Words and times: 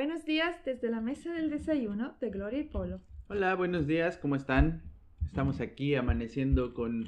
Buenos 0.00 0.24
días 0.24 0.56
desde 0.64 0.88
la 0.88 1.02
mesa 1.02 1.30
del 1.34 1.50
desayuno 1.50 2.16
de 2.22 2.30
Gloria 2.30 2.60
y 2.60 2.64
Polo. 2.64 3.02
Hola, 3.28 3.54
buenos 3.54 3.86
días, 3.86 4.16
¿cómo 4.16 4.34
están? 4.34 4.82
Estamos 5.26 5.60
aquí 5.60 5.94
amaneciendo 5.94 6.72
con 6.72 7.04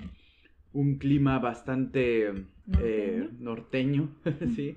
un 0.75 0.99
clima 0.99 1.39
bastante 1.39 2.35
eh, 2.83 3.31
norteño, 3.39 4.15
sí, 4.55 4.77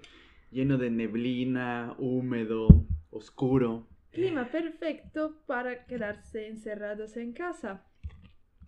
lleno 0.50 0.78
de 0.78 0.92
neblina, 0.92 1.94
húmedo, 1.98 2.88
oscuro. 3.10 3.90
Clima 4.12 4.46
perfecto 4.46 5.42
para 5.46 5.86
quedarse 5.86 6.48
encerrados 6.48 7.18
en 7.18 7.34
casa, 7.34 7.84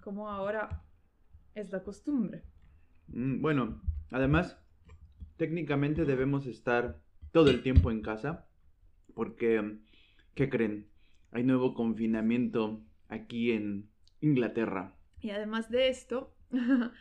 como 0.03 0.27
ahora 0.27 0.83
es 1.55 1.71
la 1.71 1.83
costumbre. 1.83 2.43
Mm, 3.07 3.39
bueno, 3.41 3.81
además, 4.11 4.61
técnicamente 5.37 6.03
debemos 6.03 6.47
estar 6.47 6.99
todo 7.31 7.49
el 7.49 7.63
tiempo 7.63 7.91
en 7.91 8.01
casa, 8.01 8.46
porque, 9.17 9.79
¿qué 10.35 10.47
creen? 10.47 10.87
Hay 11.31 11.43
nuevo 11.43 11.73
confinamiento 11.73 12.83
aquí 13.09 13.51
en 13.51 13.89
Inglaterra. 14.21 14.95
Y 15.19 15.31
además 15.31 15.71
de 15.71 15.89
esto, 15.89 16.35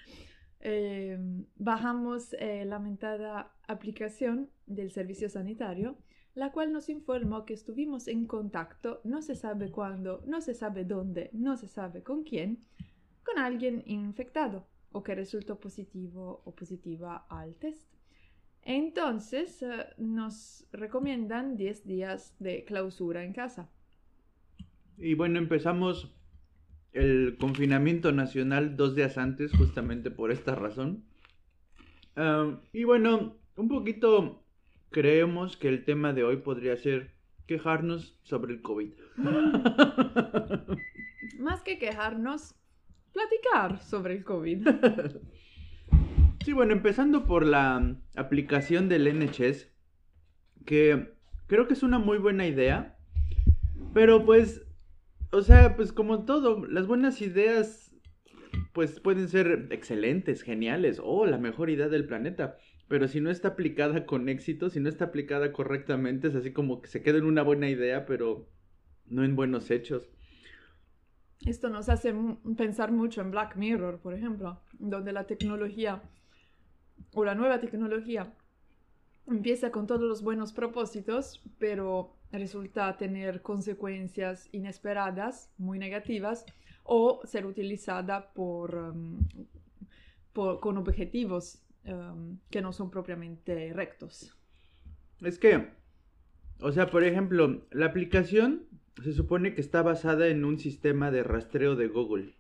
eh, 0.61 1.19
bajamos 1.57 2.33
eh, 2.33 2.65
la 2.65 2.79
lamentada 2.79 3.55
aplicación 3.69 4.49
del 4.65 4.91
servicio 4.93 5.29
sanitario, 5.29 5.99
la 6.33 6.53
cual 6.53 6.73
nos 6.73 6.89
informó 6.89 7.45
que 7.45 7.53
estuvimos 7.53 8.09
en 8.09 8.27
contacto, 8.27 9.03
no 9.05 9.21
se 9.21 9.35
sabe 9.35 9.71
cuándo, 9.71 10.23
no 10.27 10.41
se 10.41 10.55
sabe 10.55 10.87
dónde, 10.87 11.29
no 11.35 11.59
se 11.59 11.69
sabe 11.69 12.03
con 12.03 12.25
quién, 12.25 12.65
con 13.25 13.39
alguien 13.39 13.83
infectado 13.85 14.67
o 14.91 15.03
que 15.03 15.15
resultó 15.15 15.61
positivo 15.61 16.41
o 16.47 16.55
positiva 16.55 17.27
al 17.29 17.57
test. 17.57 17.96
Entonces 18.67 19.63
eh, 19.63 19.87
nos 19.97 20.67
recomiendan 20.73 21.57
10 21.57 21.87
días 21.87 22.35
de 22.41 22.65
clausura 22.65 23.23
en 23.23 23.33
casa. 23.33 23.71
Y 24.99 25.15
bueno, 25.15 25.39
empezamos 25.39 26.13
el 26.93 27.37
confinamiento 27.39 28.11
nacional 28.11 28.77
dos 28.77 28.97
días 28.97 29.19
antes, 29.19 29.53
justamente 29.53 30.11
por 30.11 30.33
esta 30.33 30.57
razón. 30.57 31.05
Y 32.73 32.85
bueno, 32.85 33.37
un 33.57 33.69
poquito 33.69 34.43
creemos 34.91 35.59
que 35.59 35.69
el 35.69 35.85
tema 35.85 36.15
de 36.15 36.25
hoy 36.25 36.39
podría 36.39 36.77
ser 36.77 37.13
quejarnos 37.47 38.19
sobre 38.23 38.55
el 38.55 38.63
COVID. 38.63 38.93
Más 41.39 41.63
que 41.63 41.79
quejarnos, 41.79 42.55
platicar 43.13 43.81
sobre 43.83 44.15
el 44.15 44.25
COVID. 44.25 44.67
sí, 46.47 46.53
bueno, 46.53 46.73
empezando 46.73 47.27
por 47.27 47.45
la 47.45 47.97
aplicación 48.15 48.89
del 48.89 49.13
NHS, 49.19 49.67
que 50.65 51.13
creo 51.49 51.67
que 51.67 51.75
es 51.75 51.83
una 51.83 51.99
muy 51.99 52.19
buena 52.19 52.47
idea, 52.47 52.97
pero 53.93 54.25
pues 54.25 54.65
o 55.33 55.43
sea, 55.43 55.75
pues 55.75 55.93
como 55.93 56.25
todo, 56.25 56.65
las 56.67 56.87
buenas 56.87 57.21
ideas 57.21 57.93
pues 58.73 59.01
pueden 59.01 59.29
ser 59.29 59.67
excelentes, 59.73 60.43
geniales, 60.43 61.01
o 61.03 61.27
la 61.27 61.37
mejor 61.37 61.69
idea 61.69 61.89
del 61.89 62.07
planeta. 62.07 62.59
Pero 62.87 63.09
si 63.09 63.21
no 63.21 63.31
está 63.31 63.49
aplicada 63.49 64.07
con 64.07 64.29
éxito, 64.29 64.71
si 64.71 64.79
no 64.79 64.89
está 64.89 65.07
aplicada 65.07 65.53
correctamente, 65.53 66.29
es 66.29 66.37
así 66.37 66.53
como 66.53 66.81
que 66.81 66.87
se 66.87 67.03
queda 67.03 67.19
en 67.19 67.25
una 67.25 67.43
buena 67.43 67.69
idea, 67.69 68.07
pero 68.07 68.49
no 69.07 69.25
en 69.25 69.35
buenos 69.35 69.73
hechos. 69.73 70.13
Esto 71.45 71.71
nos 71.71 71.89
hace 71.89 72.15
pensar 72.57 72.93
mucho 72.93 73.21
en 73.21 73.33
Black 73.33 73.57
Mirror, 73.57 73.99
por 73.99 74.15
ejemplo, 74.15 74.61
donde 74.79 75.13
la 75.13 75.27
tecnología 75.27 76.03
o 77.15 77.25
la 77.25 77.35
nueva 77.35 77.61
tecnología 77.61 78.33
empieza 79.27 79.71
con 79.71 79.87
todos 79.87 80.03
los 80.03 80.23
buenos 80.23 80.53
propósitos, 80.53 81.43
pero 81.59 82.17
resulta 82.33 82.97
tener 82.97 83.43
consecuencias 83.43 84.49
inesperadas, 84.53 85.51
muy 85.59 85.79
negativas, 85.79 86.45
o 86.85 87.21
ser 87.25 87.47
utilizada 87.47 88.33
por, 88.33 88.75
um, 88.75 89.19
con 90.33 90.79
objetivos 90.79 91.63
um, 91.85 92.39
que 92.51 92.63
no 92.63 92.73
son 92.73 92.91
propiamente 92.91 93.73
rectos. 93.73 94.37
Es 95.21 95.39
que, 95.39 95.69
o 96.61 96.71
sea, 96.71 96.91
por 96.91 97.03
ejemplo, 97.03 97.67
la 97.73 97.87
aplicación 97.87 98.67
se 99.03 99.13
supone 99.13 99.55
que 99.55 99.61
está 99.61 99.83
basada 99.83 100.29
en 100.29 100.45
un 100.45 100.59
sistema 100.59 101.11
de 101.11 101.23
rastreo 101.23 101.75
de 101.75 101.89
Google. 101.89 102.35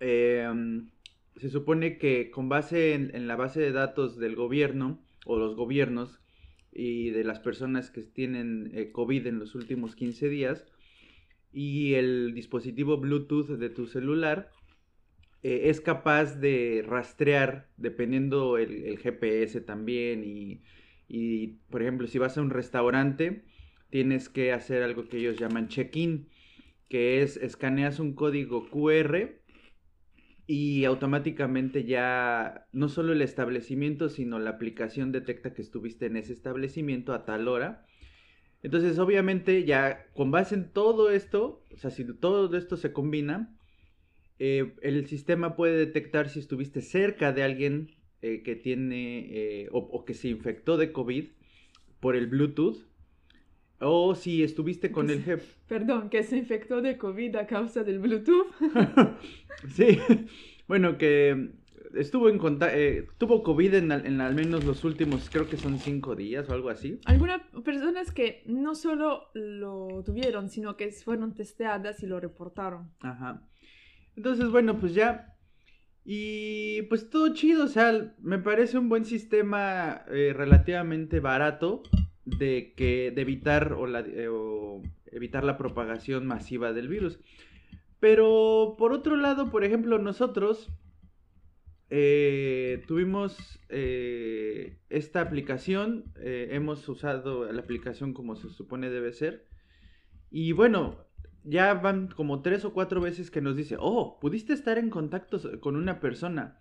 Em, 0.00 0.90
se 1.36 1.50
supone 1.50 1.98
que 1.98 2.30
con 2.30 2.48
base 2.48 2.94
en 2.94 3.26
la 3.26 3.36
base 3.36 3.60
de 3.60 3.72
datos 3.72 4.18
del 4.18 4.36
gobierno 4.36 5.02
o 5.24 5.38
los 5.38 5.54
gobiernos 5.54 6.20
y 6.76 7.10
de 7.10 7.24
las 7.24 7.40
personas 7.40 7.90
que 7.90 8.02
tienen 8.02 8.70
eh, 8.74 8.92
COVID 8.92 9.26
en 9.26 9.38
los 9.38 9.54
últimos 9.54 9.96
15 9.96 10.28
días 10.28 10.66
y 11.52 11.94
el 11.94 12.34
dispositivo 12.34 12.98
Bluetooth 12.98 13.48
de 13.48 13.70
tu 13.70 13.86
celular 13.86 14.50
eh, 15.42 15.62
es 15.64 15.80
capaz 15.80 16.34
de 16.34 16.84
rastrear 16.86 17.70
dependiendo 17.78 18.58
el, 18.58 18.98
GPS 18.98 19.62
también 19.62 20.22
y, 20.22 20.62
y, 21.08 21.58
por 21.70 21.80
ejemplo 21.80 22.06
si 22.06 22.18
vas 22.18 22.36
a 22.36 22.42
un 22.42 22.50
restaurante 22.50 23.44
tienes 23.88 24.28
que 24.28 24.52
hacer 24.52 24.82
algo 24.82 25.08
que 25.08 25.18
ellos 25.18 25.38
llaman 25.38 25.68
check-in 25.68 26.28
que 26.90 27.22
es 27.22 27.38
escaneas 27.38 28.00
un 28.00 28.14
código 28.14 28.68
QR 28.68 29.40
y 30.46 30.84
automáticamente 30.84 31.84
ya 31.84 32.68
no 32.72 32.88
solo 32.88 33.12
el 33.12 33.22
establecimiento, 33.22 34.08
sino 34.08 34.38
la 34.38 34.50
aplicación 34.50 35.10
detecta 35.10 35.54
que 35.54 35.62
estuviste 35.62 36.06
en 36.06 36.16
ese 36.16 36.32
establecimiento 36.32 37.12
a 37.12 37.24
tal 37.24 37.48
hora. 37.48 37.84
Entonces, 38.62 38.98
obviamente, 38.98 39.64
ya 39.64 40.06
con 40.14 40.30
base 40.30 40.54
en 40.54 40.72
todo 40.72 41.10
esto, 41.10 41.62
o 41.72 41.76
sea, 41.76 41.90
si 41.90 42.04
todo 42.18 42.56
esto 42.56 42.76
se 42.76 42.92
combina, 42.92 43.56
eh, 44.38 44.74
el 44.82 45.06
sistema 45.06 45.56
puede 45.56 45.76
detectar 45.76 46.28
si 46.28 46.40
estuviste 46.40 46.80
cerca 46.80 47.32
de 47.32 47.42
alguien 47.42 47.96
eh, 48.22 48.42
que 48.42 48.54
tiene 48.54 49.26
eh, 49.30 49.68
o, 49.72 50.04
que 50.04 50.14
se 50.14 50.28
infectó 50.28 50.76
de 50.76 50.92
COVID 50.92 51.26
por 52.00 52.16
el 52.16 52.26
Bluetooth. 52.26 52.78
O 53.80 54.14
si 54.14 54.42
estuviste 54.42 54.90
con 54.90 55.10
el 55.10 55.22
jefe. 55.22 55.54
Perdón, 55.68 56.08
que 56.08 56.22
se 56.22 56.36
infectó 56.36 56.80
de 56.80 56.96
COVID 56.96 57.36
a 57.36 57.46
causa 57.46 57.84
del 57.84 57.98
Bluetooth. 57.98 58.46
sí, 59.68 59.98
bueno, 60.68 60.96
que 60.96 61.50
estuvo 61.94 62.28
en 62.28 62.38
contacto, 62.38 62.76
eh, 62.76 63.06
tuvo 63.18 63.42
COVID 63.42 63.74
en, 63.74 63.92
al 63.92 64.34
menos 64.34 64.64
los 64.64 64.84
últimos, 64.84 65.28
creo 65.30 65.48
que 65.48 65.56
son 65.56 65.78
cinco 65.78 66.16
días 66.16 66.48
o 66.48 66.54
algo 66.54 66.70
así. 66.70 67.00
Algunas 67.04 67.42
personas 67.64 68.12
que 68.12 68.42
no 68.46 68.74
solo 68.74 69.28
lo 69.34 70.02
tuvieron, 70.04 70.48
sino 70.48 70.76
que 70.76 70.90
fueron 70.92 71.34
testeadas 71.34 72.02
y 72.02 72.06
lo 72.06 72.18
reportaron. 72.18 72.92
Ajá. 73.00 73.46
Entonces, 74.16 74.50
bueno, 74.50 74.78
pues 74.78 74.94
ya. 74.94 75.34
Y 76.04 76.82
pues 76.82 77.10
todo 77.10 77.34
chido, 77.34 77.64
o 77.64 77.68
sea, 77.68 78.14
me 78.20 78.38
parece 78.38 78.78
un 78.78 78.88
buen 78.88 79.04
sistema 79.04 80.02
eh, 80.08 80.32
relativamente 80.34 81.18
barato 81.18 81.82
de 82.26 82.74
que 82.76 83.12
de 83.12 83.22
evitar 83.22 83.72
o, 83.72 83.86
la, 83.86 84.00
eh, 84.00 84.28
o 84.28 84.82
evitar 85.06 85.44
la 85.44 85.56
propagación 85.56 86.26
masiva 86.26 86.72
del 86.72 86.88
virus. 86.88 87.18
Pero 88.00 88.74
por 88.76 88.92
otro 88.92 89.16
lado, 89.16 89.50
por 89.50 89.64
ejemplo, 89.64 89.98
nosotros 89.98 90.68
eh, 91.88 92.84
tuvimos 92.86 93.60
eh, 93.70 94.76
esta 94.90 95.22
aplicación, 95.22 96.12
hemos 96.16 96.86
usado 96.88 97.50
la 97.50 97.62
aplicación 97.62 98.12
como 98.12 98.36
se 98.36 98.50
supone 98.50 98.90
debe 98.90 99.12
ser. 99.12 99.46
Y 100.30 100.52
bueno, 100.52 101.06
ya 101.44 101.72
van 101.74 102.08
como 102.08 102.42
tres 102.42 102.64
o 102.64 102.74
cuatro 102.74 103.00
veces 103.00 103.30
que 103.30 103.40
nos 103.40 103.56
dice, 103.56 103.76
oh, 103.78 104.18
pudiste 104.20 104.52
estar 104.52 104.78
en 104.78 104.90
contacto 104.90 105.40
con 105.60 105.76
una 105.76 106.00
persona 106.00 106.58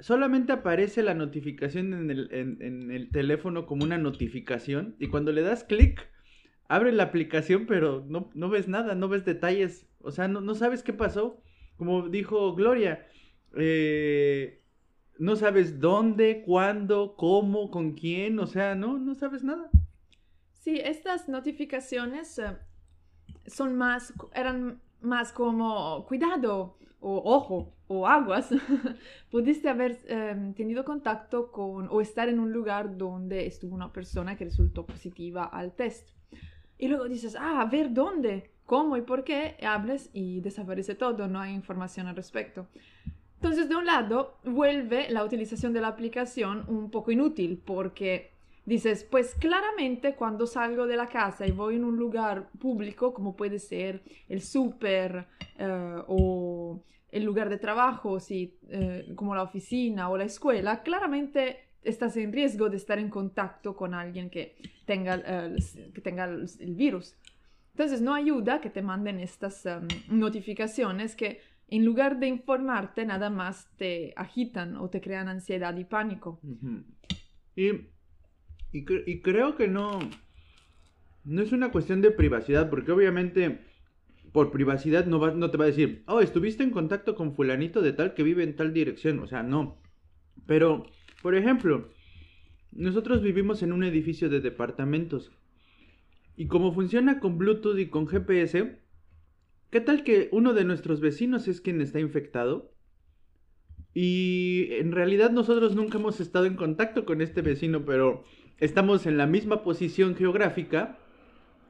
solamente 0.00 0.52
aparece 0.52 1.02
la 1.02 1.14
notificación 1.14 2.10
en 2.10 2.90
el, 2.90 3.10
teléfono 3.10 3.66
como 3.66 3.84
una 3.84 3.98
notificación 3.98 4.96
y 4.98 5.08
cuando 5.08 5.32
le 5.32 5.42
das 5.42 5.64
clic, 5.64 6.08
abre 6.68 6.92
la 6.92 7.04
aplicación, 7.04 7.66
pero 7.66 8.04
no, 8.08 8.30
no, 8.34 8.48
ves 8.48 8.68
nada, 8.68 8.94
no 8.94 9.08
ves 9.08 9.24
detalles, 9.24 9.86
o 10.00 10.10
sea, 10.10 10.28
no, 10.28 10.40
no 10.40 10.54
sabes 10.54 10.82
qué 10.82 10.92
pasó. 10.92 11.42
Como 11.76 12.08
dijo 12.08 12.54
Gloria, 12.54 13.06
eh, 13.56 14.62
no 15.18 15.36
sabes 15.36 15.80
dónde, 15.80 16.42
cuándo, 16.44 17.14
cómo, 17.16 17.70
con 17.70 17.92
quién, 17.92 18.38
o 18.38 18.46
sea, 18.46 18.74
no, 18.74 18.98
no 18.98 19.14
sabes 19.14 19.44
nada. 19.44 19.70
Sí, 20.54 20.80
estas 20.82 21.28
notificaciones 21.28 22.38
eh, 22.38 22.56
son 23.46 23.76
más, 23.76 24.12
eran 24.34 24.80
más 25.00 25.32
como, 25.32 26.06
cuidado, 26.06 26.78
o 27.00 27.22
ojo, 27.24 27.74
o 27.92 28.06
aguas, 28.06 28.48
pudiste 29.32 29.68
haber 29.68 29.98
em, 30.06 30.54
tenido 30.54 30.84
contacto 30.84 31.50
con 31.50 31.88
o 31.90 32.00
estar 32.00 32.28
en 32.28 32.38
un 32.38 32.52
lugar 32.52 32.96
donde 32.96 33.46
estuvo 33.46 33.74
una 33.74 33.92
persona 33.92 34.36
que 34.36 34.44
resultó 34.44 34.86
positiva 34.86 35.44
al 35.44 35.72
test. 35.72 36.08
Y 36.78 36.86
luego 36.86 37.08
dices, 37.08 37.34
ah, 37.34 37.60
a 37.60 37.64
ver 37.64 37.92
dónde, 37.92 38.52
cómo 38.64 38.96
y 38.96 39.02
por 39.02 39.24
qué, 39.24 39.56
hables 39.66 40.08
y 40.12 40.40
desaparece 40.40 40.94
todo, 40.94 41.26
no 41.26 41.40
hay 41.40 41.52
información 41.52 42.06
al 42.06 42.14
respecto. 42.14 42.68
Entonces, 43.34 43.68
de 43.68 43.74
un 43.74 43.86
lado, 43.86 44.38
vuelve 44.44 45.10
la 45.10 45.24
utilización 45.24 45.72
de 45.72 45.80
la 45.80 45.88
aplicación 45.88 46.66
un 46.68 46.92
poco 46.92 47.10
inútil 47.10 47.60
porque 47.64 48.30
dices, 48.66 49.02
pues 49.02 49.34
claramente 49.34 50.14
cuando 50.14 50.46
salgo 50.46 50.86
de 50.86 50.96
la 50.96 51.08
casa 51.08 51.44
y 51.44 51.50
voy 51.50 51.74
en 51.74 51.82
un 51.82 51.96
lugar 51.96 52.50
público, 52.60 53.12
como 53.12 53.34
puede 53.34 53.58
ser 53.58 54.00
el 54.28 54.42
súper 54.42 55.26
eh, 55.58 56.02
o 56.06 56.84
el 57.12 57.24
lugar 57.24 57.48
de 57.48 57.58
trabajo, 57.58 58.20
sí, 58.20 58.58
eh, 58.68 59.12
como 59.16 59.34
la 59.34 59.42
oficina 59.42 60.08
o 60.08 60.16
la 60.16 60.24
escuela, 60.24 60.82
claramente 60.82 61.70
estás 61.82 62.16
en 62.16 62.32
riesgo 62.32 62.68
de 62.68 62.76
estar 62.76 62.98
en 62.98 63.08
contacto 63.08 63.74
con 63.74 63.94
alguien 63.94 64.30
que 64.30 64.56
tenga, 64.84 65.20
eh, 65.24 65.56
que 65.94 66.00
tenga 66.00 66.24
el 66.24 66.74
virus. 66.74 67.16
Entonces 67.72 68.00
no 68.00 68.14
ayuda 68.14 68.60
que 68.60 68.70
te 68.70 68.82
manden 68.82 69.20
estas 69.20 69.64
em, 69.66 69.88
notificaciones 70.10 71.16
que 71.16 71.40
en 71.68 71.84
lugar 71.84 72.18
de 72.18 72.26
informarte 72.26 73.06
nada 73.06 73.30
más 73.30 73.68
te 73.76 74.12
agitan 74.16 74.76
o 74.76 74.90
te 74.90 75.00
crean 75.00 75.28
ansiedad 75.28 75.76
y 75.76 75.84
pánico. 75.84 76.40
y, 77.56 77.70
y, 78.72 79.20
creo 79.22 79.56
que 79.56 79.68
no, 79.68 79.98
no 81.24 81.42
es 81.42 81.52
una 81.52 81.70
cuestión 81.70 82.02
de 82.02 82.10
privacidad, 82.10 82.68
porque 82.68 82.92
obviamente 82.92 83.60
por 84.32 84.50
privacidad 84.50 85.06
no, 85.06 85.18
va, 85.18 85.32
no 85.32 85.50
te 85.50 85.56
va 85.56 85.64
a 85.64 85.68
decir, 85.68 86.02
oh, 86.06 86.20
estuviste 86.20 86.62
en 86.62 86.70
contacto 86.70 87.14
con 87.14 87.34
fulanito 87.34 87.82
de 87.82 87.92
tal 87.92 88.14
que 88.14 88.22
vive 88.22 88.44
en 88.44 88.56
tal 88.56 88.72
dirección. 88.72 89.18
O 89.18 89.26
sea, 89.26 89.42
no. 89.42 89.80
Pero, 90.46 90.86
por 91.22 91.34
ejemplo, 91.34 91.90
nosotros 92.72 93.22
vivimos 93.22 93.62
en 93.62 93.72
un 93.72 93.82
edificio 93.82 94.28
de 94.28 94.40
departamentos. 94.40 95.32
Y 96.36 96.46
como 96.46 96.72
funciona 96.72 97.20
con 97.20 97.38
Bluetooth 97.38 97.78
y 97.78 97.86
con 97.86 98.06
GPS, 98.06 98.78
¿qué 99.70 99.80
tal 99.80 100.04
que 100.04 100.28
uno 100.32 100.54
de 100.54 100.64
nuestros 100.64 101.00
vecinos 101.00 101.48
es 101.48 101.60
quien 101.60 101.80
está 101.80 102.00
infectado? 102.00 102.72
Y 103.92 104.68
en 104.70 104.92
realidad 104.92 105.30
nosotros 105.32 105.74
nunca 105.74 105.98
hemos 105.98 106.20
estado 106.20 106.46
en 106.46 106.54
contacto 106.54 107.04
con 107.04 107.20
este 107.20 107.42
vecino, 107.42 107.84
pero 107.84 108.22
estamos 108.58 109.06
en 109.06 109.16
la 109.18 109.26
misma 109.26 109.64
posición 109.64 110.14
geográfica 110.14 110.98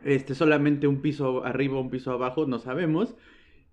este, 0.04 0.34
solamente 0.34 0.86
un 0.86 1.00
piso 1.00 1.44
arriba, 1.44 1.80
un 1.80 1.90
piso 1.90 2.12
abajo, 2.12 2.46
no 2.46 2.58
sabemos. 2.58 3.14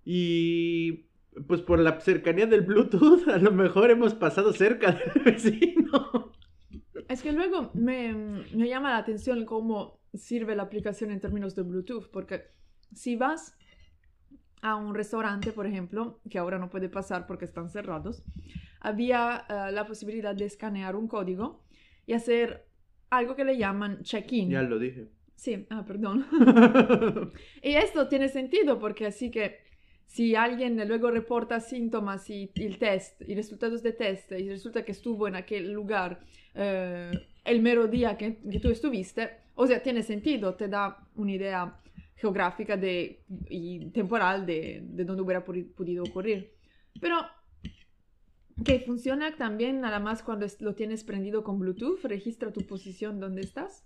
Y 0.04 1.06
pues 1.46 1.60
por 1.60 1.78
la 1.78 2.00
cercanía 2.00 2.46
del 2.46 2.62
Bluetooth, 2.62 3.28
a 3.32 3.38
lo 3.38 3.52
mejor 3.52 3.90
hemos 3.90 4.14
pasado 4.14 4.52
cerca 4.52 4.92
del 4.92 5.22
vecino. 5.24 6.32
Es 7.08 7.22
que 7.22 7.32
luego 7.32 7.70
me, 7.74 8.44
me 8.54 8.68
llama 8.68 8.90
la 8.90 8.98
atención 8.98 9.44
cómo 9.44 10.00
sirve 10.14 10.56
la 10.56 10.64
aplicación 10.64 11.10
en 11.10 11.20
términos 11.20 11.54
de 11.54 11.62
Bluetooth, 11.62 12.10
porque 12.10 12.44
si 12.94 13.16
vas 13.16 13.56
a 14.62 14.76
un 14.76 14.94
restaurante, 14.94 15.52
por 15.52 15.66
ejemplo, 15.66 16.20
que 16.28 16.38
ahora 16.38 16.58
no 16.58 16.68
puede 16.68 16.88
pasar 16.88 17.26
porque 17.26 17.44
están 17.44 17.70
cerrados, 17.70 18.24
había 18.80 19.46
eh, 19.48 19.72
la 19.72 19.86
posibilidad 19.86 20.34
de 20.34 20.46
escanear 20.46 20.96
un 20.96 21.08
código 21.08 21.62
y 22.06 22.12
hacer 22.12 22.66
algo 23.10 23.36
que 23.36 23.44
le 23.44 23.56
llaman 23.56 24.02
check-in. 24.02 24.50
Ya 24.50 24.62
lo 24.62 24.78
dije. 24.78 25.08
Sí, 25.38 25.66
ah, 25.70 25.84
perdón. 25.86 26.26
y 27.62 27.74
esto 27.74 28.08
tiene 28.08 28.28
sentido 28.28 28.80
porque 28.80 29.06
así 29.06 29.30
que 29.30 29.60
si 30.04 30.34
alguien 30.34 30.76
luego 30.88 31.12
reporta 31.12 31.60
síntomas 31.60 32.28
y, 32.28 32.50
el 32.56 32.76
test, 32.78 33.22
y 33.22 33.36
resultados 33.36 33.84
de 33.84 33.92
test, 33.92 34.32
y 34.32 34.48
resulta 34.48 34.84
que 34.84 34.90
estuvo 34.90 35.28
en 35.28 35.36
aquel 35.36 35.70
lugar 35.72 36.18
eh, 36.54 37.12
el 37.44 37.62
mero 37.62 37.86
día 37.86 38.16
que, 38.16 38.38
que, 38.38 38.58
tú 38.58 38.68
estuviste, 38.68 39.30
o 39.54 39.64
sea, 39.64 39.80
tiene 39.80 40.02
sentido, 40.02 40.56
te 40.56 40.66
da 40.66 41.06
una 41.14 41.30
idea 41.30 41.80
geográfica 42.16 42.76
de, 42.76 43.22
y 43.48 43.90
temporal 43.90 44.44
de, 44.44 44.80
de 44.82 45.04
donde 45.04 45.22
hubiera 45.22 45.44
podido 45.44 46.02
ocurrir. 46.02 46.52
Pero 47.00 47.16
que 48.64 48.80
funciona 48.80 49.36
también 49.36 49.80
nada 49.80 50.00
más 50.00 50.24
cuando 50.24 50.48
lo 50.58 50.74
tienes 50.74 51.04
prendido 51.04 51.44
con 51.44 51.60
Bluetooth, 51.60 52.02
registra 52.02 52.52
tu 52.52 52.62
posición 52.66 53.20
donde 53.20 53.42
estás. 53.42 53.84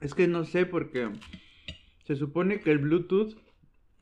Es 0.00 0.14
que 0.14 0.28
no 0.28 0.44
sé 0.44 0.66
porque 0.66 1.10
se 2.04 2.16
supone 2.16 2.60
que 2.60 2.70
el 2.70 2.78
Bluetooth 2.78 3.36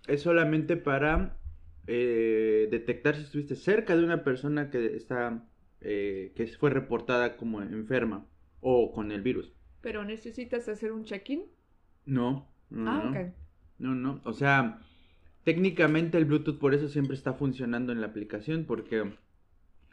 es 0.06 0.23
solamente 0.23 0.76
para 0.76 1.38
eh, 1.87 2.69
detectar 2.70 3.17
si 3.17 3.23
estuviste 3.23 3.56
cerca 3.56 3.96
de 3.96 4.05
una 4.05 4.25
persona 4.25 4.70
que 4.70 4.96
está 4.96 5.46
eh, 5.81 6.32
que 6.35 6.46
fue 6.46 6.70
reportada 6.70 7.37
como 7.37 7.62
enferma 7.62 8.26
o 8.61 8.93
con 8.93 9.12
el 9.12 9.23
virus. 9.23 9.52
Pero 9.81 10.05
necesitas 10.05 10.69
hacer 10.69 10.93
un 10.93 11.05
check-in. 11.05 11.44
No. 12.06 12.49
No, 12.70 12.90
ah, 12.90 13.32
no. 13.79 13.94
No, 13.94 13.94
no. 13.94 14.20
O 14.25 14.32
sea, 14.32 14.81
técnicamente 15.44 16.17
el 16.17 16.25
Bluetooth 16.25 16.58
por 16.58 16.75
eso 16.75 16.88
siempre 16.88 17.14
está 17.14 17.35
funcionando 17.35 17.93
en 17.93 18.00
la 18.00 18.06
aplicación 18.08 18.64
porque 18.64 19.12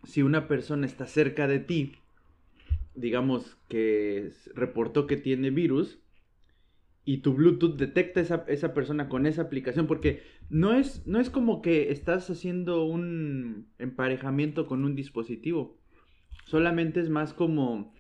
si 0.04 0.22
una 0.22 0.48
persona 0.48 0.86
está 0.86 1.06
cerca 1.06 1.48
de 1.48 1.60
ti 1.60 1.96
digamos, 2.96 3.58
que 3.68 4.32
reportó 4.54 5.08
que 5.08 5.18
tiene 5.18 5.50
virus 5.50 6.00
y 7.04 7.18
tu 7.18 7.34
Bluetooth 7.34 7.78
detecta 7.78 8.22
esa, 8.22 8.46
esa 8.48 8.74
persona 8.74 9.10
con 9.10 9.26
esa 9.26 9.44
aplicación, 9.44 9.88
porque 9.88 10.22
no 10.50 10.74
es, 10.74 11.06
no 11.08 11.20
es 11.20 11.30
como 11.30 11.62
que 11.62 11.92
estás 11.92 12.30
haciendo 12.30 12.84
un 12.84 13.68
emparejamiento 13.80 14.68
con 14.68 14.86
un 14.86 14.96
dispositivo, 14.96 15.80
solamente 16.46 17.00
es 17.00 17.10
más 17.10 17.34
como, 17.34 17.94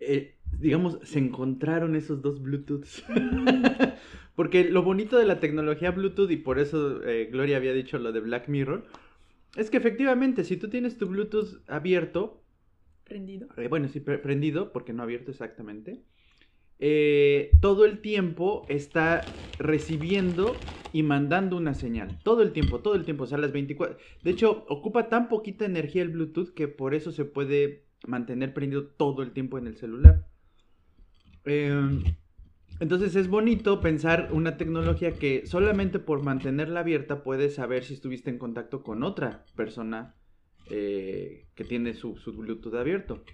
eh, 0.00 0.36
digamos, 0.58 0.98
se 1.02 1.18
encontraron 1.18 1.96
esos 1.96 2.20
dos 2.20 2.42
Bluetooths. 2.42 3.04
porque 4.34 4.64
lo 4.64 4.82
bonito 4.82 5.18
de 5.18 5.26
la 5.26 5.40
tecnología 5.40 5.90
Bluetooth, 5.90 6.30
y 6.30 6.36
por 6.36 6.58
eso 6.58 7.02
eh, 7.04 7.28
Gloria 7.32 7.56
había 7.56 7.72
dicho 7.72 7.98
lo 7.98 8.12
de 8.12 8.20
Black 8.20 8.48
Mirror, 8.48 8.86
es 9.56 9.70
que 9.70 9.78
efectivamente, 9.78 10.44
si 10.44 10.58
tú 10.58 10.68
tienes 10.68 10.98
tu 10.98 11.06
Bluetooth 11.06 11.62
abierto, 11.68 12.44
Prendido. 13.08 13.48
Eh, 13.56 13.68
bueno, 13.68 13.88
sí, 13.88 14.00
prendido, 14.00 14.72
porque 14.72 14.92
no 14.92 15.02
abierto 15.02 15.30
exactamente. 15.30 16.02
Eh, 16.78 17.50
todo 17.60 17.84
el 17.84 18.00
tiempo 18.00 18.66
está 18.68 19.42
recibiendo 19.58 20.68
y 20.92 21.02
mandando 21.02 21.56
una 21.56 21.74
señal. 21.74 22.18
Todo 22.22 22.42
el 22.42 22.52
tiempo, 22.52 22.80
todo 22.80 22.94
el 22.94 23.04
tiempo. 23.04 23.24
O 23.24 23.26
sea, 23.26 23.38
las 23.38 23.52
24. 23.52 23.98
De 24.22 24.30
hecho, 24.30 24.64
ocupa 24.68 25.08
tan 25.08 25.28
poquita 25.28 25.64
energía 25.64 26.02
el 26.02 26.10
Bluetooth 26.10 26.54
que 26.54 26.68
por 26.68 26.94
eso 26.94 27.12
se 27.12 27.24
puede 27.24 27.84
mantener 28.06 28.54
prendido 28.54 28.86
todo 28.86 29.22
el 29.22 29.32
tiempo 29.32 29.58
en 29.58 29.66
el 29.66 29.76
celular. 29.76 30.26
Em, 31.44 32.02
entonces 32.80 33.16
es 33.16 33.28
bonito 33.28 33.80
pensar 33.80 34.30
una 34.32 34.56
tecnología 34.56 35.18
que 35.18 35.46
solamente 35.46 35.98
por 35.98 36.22
mantenerla 36.22 36.80
abierta 36.80 37.22
puedes 37.22 37.54
saber 37.54 37.84
si 37.84 37.94
estuviste 37.94 38.30
en 38.30 38.38
contacto 38.38 38.82
con 38.82 39.02
otra 39.02 39.44
persona 39.56 40.14
eh, 40.70 41.46
que 41.54 41.64
tiene 41.64 41.94
su, 41.94 42.14
Bluetooth 42.26 42.74
abierto. 42.74 43.24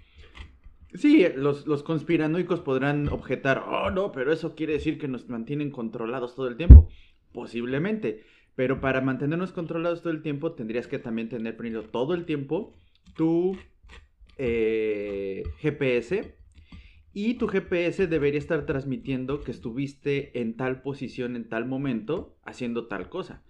Sí, 0.93 1.25
los, 1.35 1.67
los, 1.67 1.83
conspiranoicos 1.83 2.61
podrán 2.61 3.09
objetar, 3.09 3.65
oh 3.67 3.91
no, 3.91 4.11
pero 4.11 4.31
eso 4.31 4.55
quiere 4.55 4.73
decir 4.73 4.97
que 4.97 5.07
nos 5.07 5.27
mantienen 5.27 5.71
controlados 5.71 6.35
todo 6.35 6.47
el 6.47 6.55
tiempo. 6.55 6.87
Posiblemente, 7.33 8.23
pero 8.55 8.79
para 8.79 9.01
mantenernos 9.01 9.51
controlados 9.51 10.01
todo 10.01 10.13
el 10.13 10.21
tiempo 10.21 10.53
tendrías 10.53 10.87
que 10.87 10.99
también 10.99 11.27
tener 11.27 11.57
prendido 11.57 11.83
todo 11.83 12.13
el 12.13 12.25
tiempo 12.25 12.73
tu 13.15 13.57
eh, 14.37 15.43
GPS 15.59 16.35
y 17.13 17.35
tu 17.35 17.47
GPS 17.47 18.07
debería 18.07 18.39
estar 18.39 18.65
transmitiendo 18.65 19.41
que 19.41 19.51
estuviste 19.51 20.41
en 20.41 20.57
tal 20.57 20.81
posición 20.81 21.35
en 21.35 21.47
tal 21.47 21.65
momento 21.65 22.37
haciendo 22.43 22.87
tal 22.87 23.09
cosa. 23.09 23.43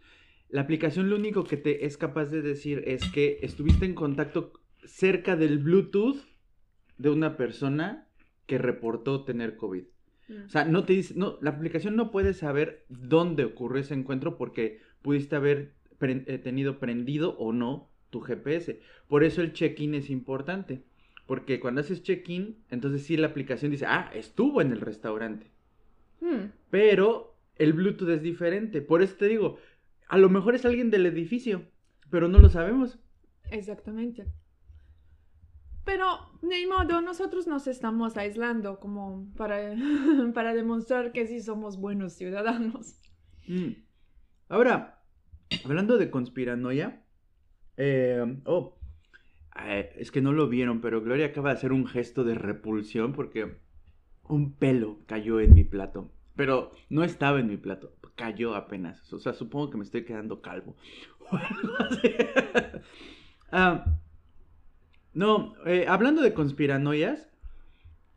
La 0.56 0.62
aplicación 0.62 1.10
lo 1.10 1.18
único 1.18 1.44
que 1.44 1.58
te 1.58 1.86
es 1.86 1.98
capaz 1.98 2.28
de 2.28 2.42
decir 2.42 2.82
es 2.88 3.04
que 3.12 3.40
estuviste 3.42 3.84
en 3.84 3.94
contacto 3.94 4.54
cerca 4.86 5.36
del 5.36 5.60
Bluetooth 5.60 6.16
de 6.98 7.10
una 7.10 7.36
persona 7.36 8.08
que 8.46 8.58
reportó 8.58 9.26
tener 9.26 9.58
COVID. 9.58 9.84
O 10.46 10.48
sea, 10.48 10.64
no 10.64 10.86
te 10.86 10.94
dice, 10.94 11.14
no, 11.18 11.38
la 11.42 11.50
aplicación 11.50 11.98
no 11.98 12.10
puede 12.10 12.34
saber 12.34 12.86
dónde 12.88 13.44
ocurrió 13.44 13.82
ese 13.82 13.96
encuentro 13.96 14.38
porque 14.38 14.80
pudiste 15.02 15.36
haber 15.36 15.74
eh, 16.00 16.38
tenido 16.38 16.80
prendido 16.80 17.36
o 17.38 17.52
no 17.52 17.90
tu 18.10 18.22
GPS. 18.22 18.80
Por 19.10 19.26
eso 19.26 19.42
el 19.42 19.52
check-in 19.52 19.94
es 19.94 20.10
importante. 20.10 20.84
Porque 21.28 21.60
cuando 21.60 21.82
haces 21.82 22.02
check-in, 22.02 22.64
entonces 22.70 23.04
sí 23.04 23.18
la 23.18 23.28
aplicación 23.28 23.72
dice, 23.72 23.88
ah, 23.88 24.10
estuvo 24.16 24.62
en 24.62 24.72
el 24.72 24.80
restaurante. 24.80 25.52
Hmm. 26.22 26.52
Pero 26.70 27.36
el 27.58 27.74
Bluetooth 27.74 28.10
es 28.10 28.22
diferente. 28.22 28.82
Por 28.82 29.02
eso 29.02 29.16
te 29.18 29.28
digo, 29.28 29.58
a 30.08 30.18
lo 30.18 30.30
mejor 30.30 30.56
es 30.56 30.66
alguien 30.66 30.92
del 30.92 31.06
edificio, 31.06 31.64
pero 32.10 32.28
no 32.28 32.40
lo 32.40 32.50
sabemos. 32.50 33.00
Exactamente. 33.52 34.28
Pero, 35.86 36.06
de 36.42 36.66
modo, 36.68 37.02
nosotros 37.02 37.46
nos 37.46 37.68
estamos 37.68 38.18
aislando 38.18 38.80
como 38.80 39.32
para, 39.38 39.76
para 40.34 40.54
demostrar 40.54 41.12
que 41.12 41.28
sí 41.28 41.42
somos 41.42 41.80
buenos 41.80 42.14
ciudadanos. 42.14 43.00
Mm. 43.48 43.74
Ahora, 44.50 45.04
hablando 45.64 45.98
de 45.98 46.10
conspiranoia, 46.10 47.04
eh, 47.78 48.42
oh, 48.46 48.80
eh, 49.64 49.94
es 49.98 50.12
que 50.12 50.22
no 50.22 50.34
lo 50.34 50.50
vieron, 50.50 50.82
pero 50.82 51.02
Gloria 51.02 51.28
acaba 51.28 51.50
de 51.50 51.58
hacer 51.58 51.72
un 51.72 51.86
gesto 51.86 52.24
de 52.24 52.36
repulsión 52.36 53.14
porque 53.14 53.58
un 54.24 54.56
pelo 54.56 55.00
cayó 55.06 55.40
en 55.40 55.54
mi 55.54 55.64
plato. 55.64 56.12
Pero 56.36 56.72
no 56.90 57.04
estaba 57.04 57.40
en 57.40 57.48
mi 57.48 57.58
plato, 57.58 57.94
cayó 58.16 58.56
apenas. 58.56 59.12
O 59.14 59.20
sea, 59.20 59.34
supongo 59.34 59.70
que 59.70 59.78
me 59.78 59.84
estoy 59.84 60.04
quedando 60.04 60.42
calvo. 60.42 60.76
Ah, 63.52 63.86
no, 65.14 65.54
eh, 65.66 65.86
hablando 65.88 66.22
de 66.22 66.34
conspiranoias, 66.34 67.30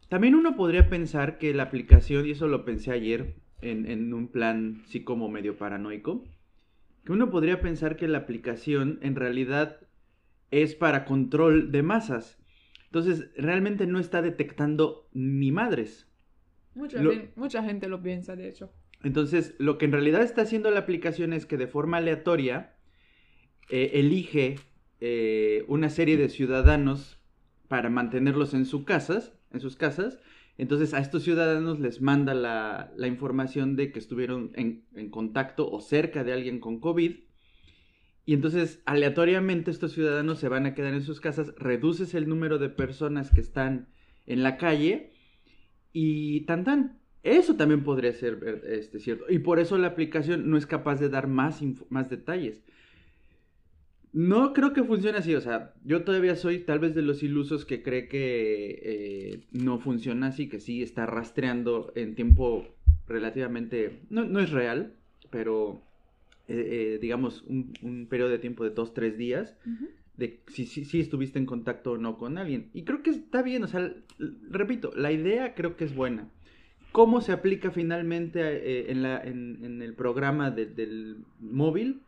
también 0.09 0.35
uno 0.35 0.57
podría 0.57 0.89
pensar 0.89 1.39
que 1.39 1.55
la 1.55 1.65
aplicación, 1.65 2.27
y 2.27 2.33
eso 2.33 2.49
lo 2.49 2.65
pensé 2.65 2.91
ayer 2.91 3.37
en, 3.61 3.89
en 3.89 4.13
un 4.15 4.29
plan 4.29 4.83
sí 4.87 5.05
como 5.05 5.29
medio 5.29 5.57
paranoico, 5.57 6.25
que 7.05 7.13
uno 7.13 7.31
podría 7.31 7.61
pensar 7.61 7.97
que 7.97 8.09
la 8.09 8.19
aplicación 8.19 8.99
en 9.03 9.15
realidad 9.15 9.79
es 10.51 10.75
para 10.75 11.05
control 11.05 11.71
de 11.71 11.83
masas. 11.83 12.39
Entonces, 12.87 13.31
realmente 13.37 13.87
no 13.87 14.01
está 14.01 14.23
detectando 14.23 15.09
ni 15.13 15.53
madres. 15.53 16.08
Mucha, 16.79 17.03
Lo- 17.03 17.11
gen- 17.11 17.31
mucha 17.37 17.63
gente 17.63 17.89
lo 17.89 18.01
piensa, 18.03 18.37
de 18.37 18.49
hecho. 18.49 18.71
Entonces, 19.03 19.55
lo 19.59 19.79
que 19.79 19.85
en 19.87 19.93
realidad 19.93 20.23
está 20.23 20.43
haciendo 20.43 20.71
la 20.71 20.81
aplicación 20.81 21.33
es 21.33 21.45
que 21.45 21.57
de 21.57 21.67
forma 21.67 21.97
aleatoria 21.99 22.75
eh, 23.71 23.91
elige 23.95 24.57
eh, 25.01 25.65
una 25.69 25.91
serie 25.91 26.17
de 26.17 26.29
ciudadanos 26.29 27.19
para 27.69 27.91
mantenerlos 27.91 28.55
en 28.55 28.65
sus 28.65 28.85
casas, 28.85 29.35
en 29.53 29.61
sus 29.61 29.77
casas. 29.77 30.19
Entonces, 30.57 30.95
a 30.95 30.99
estos 31.01 31.23
ciudadanos 31.23 31.79
les 31.81 32.01
manda 32.01 32.35
la, 32.35 32.93
la 32.97 33.07
información 33.07 33.77
de 33.77 33.93
que 33.93 33.99
estuvieron 33.99 34.51
en, 34.55 34.85
en 34.95 35.11
contacto 35.11 35.71
o 35.71 35.81
cerca 35.81 36.25
de 36.25 36.33
alguien 36.33 36.59
con 36.61 36.81
COVID. 36.81 37.13
Y 38.25 38.35
entonces, 38.35 38.83
aleatoriamente, 38.85 39.71
estos 39.71 39.93
ciudadanos 39.93 40.39
se 40.39 40.49
van 40.49 40.67
a 40.67 40.75
quedar 40.75 40.95
en 40.95 41.03
sus 41.03 41.21
casas, 41.21 41.55
reduces 41.57 42.15
el 42.15 42.29
número 42.29 42.59
de 42.59 42.69
personas 42.69 43.31
que 43.31 43.41
están 43.41 43.89
en 44.27 44.43
la 44.43 44.57
calle 44.59 45.13
y 46.01 46.43
tan 46.43 46.63
tan. 46.63 46.99
Eso 47.25 47.57
también 47.57 47.83
podría 47.83 48.13
ser 48.13 48.63
este, 48.69 49.01
cierto. 49.01 49.25
Y 49.29 49.41
por 49.41 49.59
eso 49.59 49.77
la 49.79 49.89
aplicación 49.89 50.49
no 50.49 50.57
es 50.57 50.65
capaz 50.65 51.01
de 51.01 51.09
dar 51.09 51.27
más, 51.27 51.61
más 51.91 52.09
detalles. 52.09 52.63
No 54.13 54.53
creo 54.53 54.73
que 54.73 54.85
funcione 54.85 55.19
así. 55.19 55.35
O 55.35 55.41
sea, 55.41 55.75
yo 55.85 56.05
todavía 56.05 56.37
soy 56.37 56.61
tal 56.61 56.79
vez 56.79 56.95
de 56.95 57.03
los 57.03 57.25
ilusos 57.25 57.65
que 57.65 57.83
cree 57.83 58.07
que 58.07 58.81
eh, 58.81 59.41
no 59.51 59.81
funciona 59.81 60.29
así, 60.29 60.49
que 60.49 60.61
sí 60.61 60.85
está 60.85 61.05
rastreando 61.05 61.93
en 61.97 62.15
tiempo 62.15 62.65
relativamente... 63.09 64.03
No, 64.09 64.25
no 64.25 64.39
es 64.39 64.51
real, 64.51 64.95
pero 65.31 65.83
eh, 66.47 66.95
eh, 66.95 66.99
digamos 67.03 67.43
un, 67.43 67.73
un 67.83 68.07
periodo 68.07 68.31
de 68.31 68.39
tiempo 68.39 68.63
de 68.63 68.71
dos, 68.71 68.95
tres 68.95 69.19
días 69.19 69.57
de 70.19 70.41
si, 70.49 70.67
si, 70.67 70.85
si 70.85 71.01
estuviste 71.01 71.39
en 71.39 71.47
contacto 71.47 71.93
o 71.93 71.97
no 71.99 72.19
con 72.19 72.37
alguien. 72.37 72.69
Y 72.75 72.83
creo 72.83 73.03
que 73.03 73.11
está 73.11 73.41
bien, 73.41 73.65
o 73.65 73.69
sea, 73.69 73.91
repito, 74.51 74.93
la 74.95 75.11
idea 75.13 75.55
creo 75.55 75.77
que 75.77 75.85
es 75.85 75.95
buena. 75.95 76.29
¿Cómo 76.93 77.21
se 77.23 77.33
aplica 77.33 77.71
finalmente 77.71 78.41
eh, 78.43 78.91
en, 78.91 79.03
la, 79.03 79.23
en, 79.23 79.65
en 79.65 79.81
el 79.83 79.95
programa 79.95 80.51
de- 80.51 80.67
del 80.67 81.19
móvil? 81.41 82.01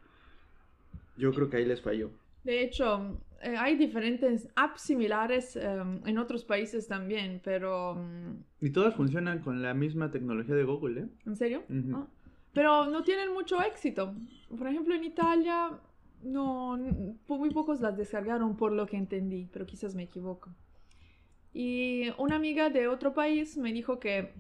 Yo 1.17 1.33
creo 1.33 1.51
que 1.51 1.59
ahí 1.59 1.65
les 1.67 1.81
falló. 1.83 2.11
De 2.45 2.63
hecho, 2.63 3.19
eh, 3.43 3.55
hay 3.59 3.77
diferentes 3.77 4.49
apps 4.57 4.81
similares 4.83 5.57
eh, 5.57 5.61
en 6.07 6.19
otros 6.19 6.45
países 6.45 6.89
también, 6.89 7.41
pero... 7.45 7.95
mm, 7.97 8.65
Y 8.65 8.71
todas 8.71 8.95
funcionan 8.95 9.41
con 9.41 9.61
la 9.63 9.75
misma 9.75 10.11
tecnología 10.11 10.55
de 10.55 10.65
Google, 10.65 11.01
¿eh? 11.03 11.09
¿En 11.27 11.37
serio? 11.37 11.63
Ujú. 11.69 11.97
Ah. 11.97 12.07
Pero 12.53 12.87
no 12.87 13.03
tienen 13.03 13.33
mucho 13.33 13.61
éxito. 13.63 14.15
Por 14.57 14.67
ejemplo, 14.67 14.95
en 14.95 15.05
Italia, 15.05 15.71
no, 16.23 16.77
muy 17.29 17.51
pocos 17.51 17.81
las 17.81 17.97
descargaron 17.97 18.57
por 18.57 18.73
lo 18.73 18.87
que 18.87 18.97
entendí, 18.97 19.49
pero 19.53 19.67
quizás 19.67 19.95
me 19.95 20.05
equivoco. 20.05 20.51
Y 21.53 22.11
una 22.19 22.37
amiga 22.37 22.71
de 22.71 22.89
otro 22.89 23.13
país 23.13 23.57
me 23.57 23.73
dijo 23.73 23.99
que 23.99 24.33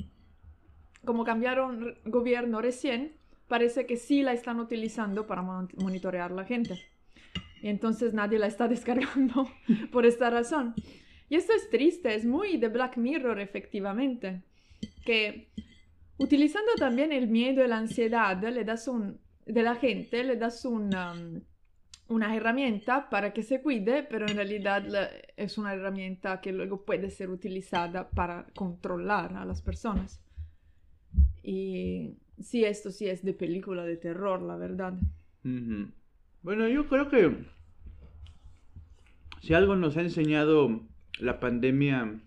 como 1.05 1.25
cambiaron 1.25 1.97
gobierno 2.05 2.61
recién, 2.61 3.13
parece 3.49 3.87
que 3.87 3.97
sí 3.97 4.23
la 4.23 4.33
están 4.33 4.61
utilizando 4.61 5.27
para 5.27 5.43
mon- 5.43 5.69
monitorear 5.77 6.31
la 6.31 6.45
gente. 6.45 6.79
Y 7.63 7.69
entonces 7.69 8.15
nadie 8.15 8.39
la 8.39 8.47
está 8.47 8.69
descargando 8.75 9.49
por 9.93 10.07
esta 10.07 10.31
razón. 10.31 10.75
Y 11.29 11.37
esto 11.37 11.53
es 11.55 11.71
triste, 11.71 12.15
es 12.15 12.25
muy 12.25 12.57
de 12.59 12.69
Black 12.69 12.97
Mirror 12.97 13.41
efectivamente, 13.41 14.43
que 15.05 15.49
utilizando 16.19 16.73
también 16.79 17.13
el 17.13 17.29
miedo 17.29 17.65
y 17.65 17.69
la 17.69 17.79
ansiedad 17.79 18.43
le 18.43 18.65
das 18.65 18.89
un, 18.89 19.19
de 19.47 19.63
la 19.63 19.77
gente, 19.77 20.25
le 20.25 20.37
das 20.37 20.65
una, 20.65 21.15
una 22.11 22.35
herramienta 22.35 23.09
para 23.09 23.33
que 23.33 23.45
se 23.45 23.62
cuide, 23.62 24.02
pero 24.02 24.26
en 24.29 24.37
realidad 24.37 24.85
es 25.37 25.59
una 25.59 25.73
herramienta 25.73 26.40
que 26.40 26.52
luego 26.52 26.85
puede 26.85 27.09
ser 27.09 27.31
utilizada 27.31 28.11
para 28.11 28.47
controlar 28.55 29.37
a 29.37 29.45
las 29.45 29.62
personas. 29.62 30.21
Y 31.43 32.17
sí, 32.40 32.64
esto 32.64 32.90
sí 32.90 33.09
es 33.09 33.25
de 33.25 33.33
película 33.33 33.85
de 33.85 33.97
terror, 33.97 34.43
la 34.43 34.57
verdad. 34.57 34.95
Bueno, 36.43 36.69
yo 36.69 36.88
creo 36.88 37.09
que 37.09 37.33
si 39.40 39.55
algo 39.55 39.76
nos 39.76 39.97
ha 39.97 40.02
enseñado 40.02 40.81
la 41.21 41.38
pandemia 41.38 42.21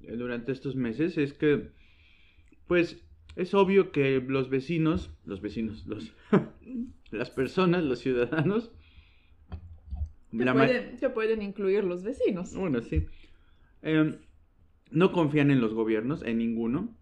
eh, 0.00 0.16
durante 0.16 0.52
estos 0.52 0.76
meses 0.76 1.18
es 1.18 1.34
que, 1.34 1.70
pues, 2.66 3.04
es 3.36 3.52
obvio 3.52 3.92
que 3.92 4.20
los 4.26 4.48
vecinos, 4.48 5.10
los 5.26 5.42
vecinos, 5.42 5.86
los, 5.86 6.12
las 7.10 7.30
personas, 7.30 7.84
los 7.84 7.98
ciudadanos, 7.98 8.72
Que, 10.36 10.44
la 10.44 10.54
ma- 10.54 10.66
pueden, 10.66 10.96
que 10.96 11.10
pueden 11.10 11.42
incluir 11.42 11.84
los 11.84 12.02
vecinos. 12.02 12.54
bueno, 12.54 12.82
sí, 12.82 13.06
em, 13.82 14.16
no 14.90 15.12
confían 15.12 15.50
en 15.50 15.60
los 15.60 15.74
gobiernos, 15.74 16.22
en 16.22 16.38
ninguno. 16.38 16.96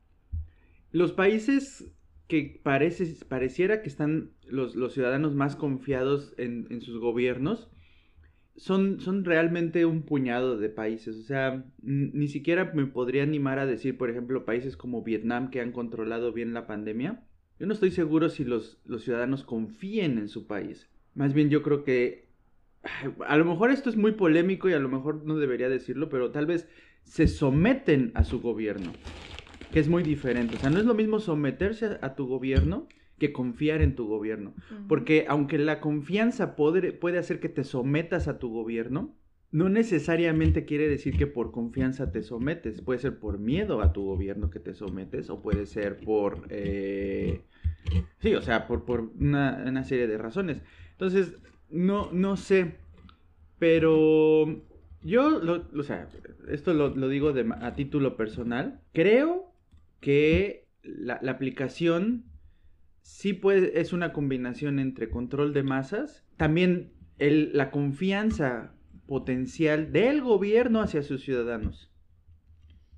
Los 0.92 1.12
países 1.12 1.92
que 2.28 2.60
parece, 2.62 3.24
pareciera 3.26 3.82
que 3.82 3.88
están 3.88 4.32
los, 4.46 4.74
los 4.76 4.92
ciudadanos 4.94 5.34
más 5.34 5.56
confiados 5.56 6.34
en, 6.38 6.66
en 6.70 6.80
sus 6.82 6.98
gobiernos 7.00 7.70
son, 8.56 9.00
son 9.00 9.24
realmente 9.24 9.86
un 9.86 10.02
puñado 10.02 10.58
de 10.58 10.68
países. 10.68 11.16
O 11.16 11.22
sea, 11.22 11.64
ni 11.82 12.28
siquiera 12.28 12.72
me 12.74 12.86
podría 12.86 13.22
animar 13.22 13.58
a 13.58 13.66
decir, 13.66 13.96
por 13.96 14.10
ejemplo, 14.10 14.44
países 14.44 14.76
como 14.76 15.02
Vietnam 15.02 15.50
que 15.50 15.60
han 15.60 15.72
controlado 15.72 16.32
bien 16.32 16.54
la 16.54 16.66
pandemia. 16.66 17.24
Yo 17.58 17.66
no 17.66 17.72
estoy 17.74 17.90
seguro 17.90 18.28
si 18.28 18.44
los, 18.44 18.80
los 18.84 19.04
ciudadanos 19.04 19.44
confíen 19.44 20.18
en 20.18 20.28
su 20.28 20.46
país. 20.46 20.88
Más 21.14 21.34
bien 21.34 21.50
yo 21.50 21.62
creo 21.62 21.84
que 21.84 22.27
a 23.26 23.36
lo 23.36 23.44
mejor 23.44 23.70
esto 23.70 23.90
es 23.90 23.96
muy 23.96 24.12
polémico 24.12 24.68
y 24.68 24.72
a 24.72 24.78
lo 24.78 24.88
mejor 24.88 25.24
no 25.24 25.36
debería 25.36 25.68
decirlo, 25.68 26.08
pero 26.08 26.30
tal 26.30 26.46
vez 26.46 26.68
se 27.02 27.26
someten 27.26 28.12
a 28.14 28.24
su 28.24 28.40
gobierno, 28.40 28.96
que 29.72 29.80
es 29.80 29.88
muy 29.88 30.02
diferente. 30.02 30.56
O 30.56 30.58
sea, 30.58 30.70
no 30.70 30.78
es 30.78 30.86
lo 30.86 30.94
mismo 30.94 31.20
someterse 31.20 31.98
a, 32.00 32.14
tu 32.14 32.26
gobierno 32.26 32.88
que 33.18 33.32
confiar 33.32 33.82
en 33.82 33.96
tu 33.96 34.06
gobierno. 34.06 34.54
Porque 34.86 35.26
aunque 35.28 35.58
la 35.58 35.80
confianza 35.80 36.54
puede, 36.56 36.92
puede 36.92 37.18
hacer 37.18 37.40
que 37.40 37.48
te 37.48 37.64
sometas 37.64 38.28
a 38.28 38.38
tu 38.38 38.50
gobierno, 38.50 39.16
no 39.50 39.68
necesariamente 39.70 40.66
quiere 40.66 40.88
decir 40.88 41.16
que 41.16 41.26
por 41.26 41.50
confianza 41.50 42.12
te 42.12 42.22
sometes. 42.22 42.82
Puede 42.82 43.00
ser 43.00 43.18
por 43.18 43.38
miedo 43.38 43.80
a 43.80 43.92
tu 43.92 44.04
gobierno 44.04 44.50
que 44.50 44.60
te 44.60 44.74
sometes 44.74 45.30
o 45.30 45.42
puede 45.42 45.66
ser 45.66 45.98
por... 46.00 46.46
eh, 46.50 47.42
Sí, 48.20 48.34
o 48.34 48.42
sea, 48.42 48.66
por, 48.66 48.84
por 48.84 49.00
una, 49.18 49.64
una 49.66 49.84
serie 49.84 50.06
de 50.06 50.18
razones. 50.18 50.60
Entonces, 50.92 51.38
no, 51.70 52.10
no 52.12 52.36
sé, 52.36 52.76
pero 53.58 54.64
yo, 55.02 55.38
lo, 55.40 55.66
o 55.76 55.82
sea, 55.82 56.08
esto 56.48 56.72
lo, 56.74 57.08
digo 57.08 57.32
de 57.32 57.46
a 57.60 57.74
título 57.74 58.16
personal, 58.16 58.80
creo 58.92 59.52
que 60.00 60.68
la, 60.82 61.14
aplicación 61.14 62.24
sí 63.02 63.32
puede, 63.32 63.80
es 63.80 63.92
una 63.92 64.12
combinación 64.12 64.78
entre 64.78 65.10
control 65.10 65.52
de 65.52 65.62
masas, 65.62 66.24
también 66.36 66.92
el, 67.18 67.50
la 67.54 67.70
confianza 67.70 68.74
potencial 69.06 69.92
del 69.92 70.20
gobierno 70.20 70.80
hacia 70.80 71.02
sus 71.02 71.22
ciudadanos, 71.22 71.90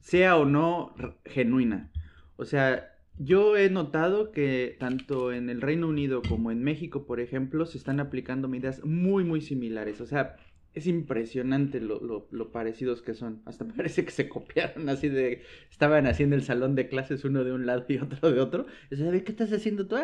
sea 0.00 0.36
o 0.36 0.44
no 0.44 0.94
genuina. 1.24 1.90
O 2.36 2.44
sea, 2.44 2.90
yo 3.22 3.56
he 3.56 3.68
notado 3.70 4.32
que 4.32 4.76
tanto 4.80 5.32
en 5.32 5.50
el 5.50 5.60
Reino 5.60 5.88
Unido 5.88 6.22
como 6.26 6.50
en 6.50 6.62
México, 6.64 7.04
por 7.06 7.20
ejemplo, 7.20 7.66
se 7.66 7.78
están 7.78 8.00
aplicando 8.00 8.48
medidas 8.48 8.84
muy, 8.84 9.24
muy 9.24 9.40
similares. 9.42 10.00
O 10.00 10.06
sea, 10.06 10.36
es 10.72 10.86
impresionante 10.86 11.80
lo, 11.80 12.00
lo- 12.00 12.28
lo 12.30 12.50
parecidos 12.52 13.02
que 13.02 13.14
son. 13.14 13.42
Hasta 13.44 13.64
parece 13.76 14.04
que 14.04 14.10
se 14.12 14.28
copiaron 14.28 14.88
así 14.88 15.08
de... 15.08 15.42
Estaban 15.70 16.06
haciendo 16.06 16.36
el 16.36 16.42
salón 16.42 16.74
de 16.76 16.88
clases 16.88 17.24
uno 17.24 17.44
de 17.44 17.52
un 17.52 17.66
lado 17.66 17.84
y 17.88 17.98
otro 17.98 18.30
de 18.32 18.40
otro. 18.40 18.66
O 18.92 18.96
sea, 18.96 19.10
"Ve, 19.10 19.22
¿qué 19.24 19.32
estás 19.32 19.52
haciendo 19.52 19.86
tú? 19.86 19.96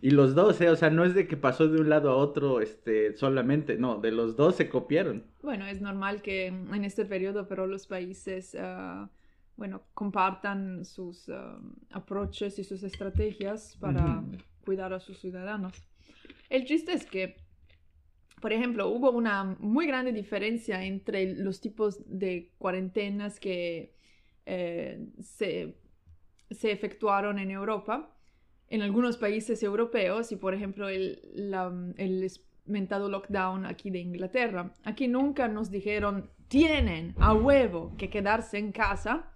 Y 0.00 0.10
los 0.10 0.34
dos, 0.34 0.60
¿eh? 0.60 0.70
O 0.70 0.76
sea, 0.76 0.90
no 0.90 1.04
es 1.04 1.14
de 1.14 1.26
que 1.28 1.36
pasó 1.36 1.68
de 1.68 1.80
un 1.80 1.88
lado 1.90 2.10
a 2.10 2.16
otro 2.16 2.60
este, 2.60 3.14
solamente. 3.16 3.76
No, 3.76 4.00
de 4.00 4.12
los 4.12 4.36
dos 4.36 4.56
se 4.56 4.68
copiaron. 4.68 5.24
Bueno, 5.42 5.66
es 5.66 5.80
normal 5.80 6.22
que 6.22 6.46
en 6.46 6.84
este 6.84 7.04
periodo, 7.04 7.46
pero 7.48 7.66
los 7.66 7.86
países, 7.86 8.56
ah, 8.58 9.10
bueno, 9.58 9.82
compartan 9.92 10.84
sus 10.84 11.28
ah, 11.28 11.58
approaches 11.90 12.58
y 12.60 12.64
sus 12.64 12.82
estrategias 12.84 13.76
para 13.80 14.20
Ujú. 14.20 14.38
cuidar 14.64 14.92
a 14.92 15.00
sus 15.00 15.18
ciudadanos. 15.18 15.72
El 16.48 16.64
chiste 16.64 16.92
es 16.92 17.04
que, 17.04 17.36
por 18.40 18.52
ejemplo, 18.52 18.88
hubo 18.88 19.10
una 19.10 19.56
muy 19.58 19.86
grande 19.88 20.12
diferencia 20.12 20.84
entre 20.84 21.34
los 21.34 21.60
tipos 21.60 21.98
de 22.06 22.52
cuarentenas 22.58 23.40
que 23.40 23.96
eh, 24.46 25.08
se, 25.20 25.76
se 26.50 26.70
efectuaron 26.70 27.38
en 27.40 27.50
Europa. 27.50 28.14
En 28.70 28.82
algunos 28.82 29.16
países 29.16 29.62
europeos 29.62 30.30
y, 30.30 30.36
por 30.36 30.54
ejemplo, 30.54 30.88
el, 30.88 31.20
la- 31.34 31.72
el 31.96 32.30
mentado 32.66 33.08
lockdown 33.08 33.66
aquí 33.66 33.90
de 33.90 33.98
Inglaterra. 33.98 34.72
Aquí 34.84 35.08
nunca 35.08 35.48
nos 35.48 35.70
dijeron, 35.70 36.30
tienen 36.48 37.14
a 37.18 37.32
huevo 37.34 37.94
que 37.96 38.08
quedarse 38.08 38.58
en 38.58 38.70
casa. 38.72 39.32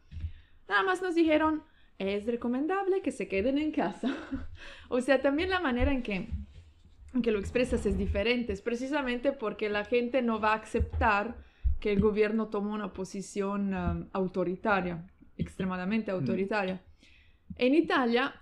Nada 0.72 0.84
más 0.84 1.02
nos 1.02 1.14
dijeron, 1.14 1.62
es 1.98 2.24
recomendable 2.24 3.02
que 3.02 3.12
se 3.12 3.28
queden 3.28 3.58
en 3.58 3.72
casa. 3.72 4.16
o 4.88 5.02
sea, 5.02 5.20
también 5.20 5.50
la 5.50 5.60
manera 5.60 5.92
en 5.92 6.02
que, 6.02 6.30
en 7.12 7.20
que 7.20 7.30
lo 7.30 7.38
expresas 7.38 7.84
es 7.84 7.98
diferente, 7.98 8.54
es 8.54 8.62
precisamente 8.62 9.32
porque 9.32 9.68
la 9.68 9.84
gente 9.84 10.22
no 10.22 10.40
va 10.40 10.54
a 10.54 10.62
aceptar 10.62 11.36
que 11.78 11.92
el 11.92 12.00
gobierno 12.00 12.48
tome 12.48 12.70
una 12.70 12.94
posición 12.94 13.74
um, 13.74 14.08
autoritaria, 14.14 15.06
extremadamente 15.36 16.10
mm. 16.10 16.14
autoritaria. 16.14 16.80
En 17.56 17.74
Italia, 17.74 18.34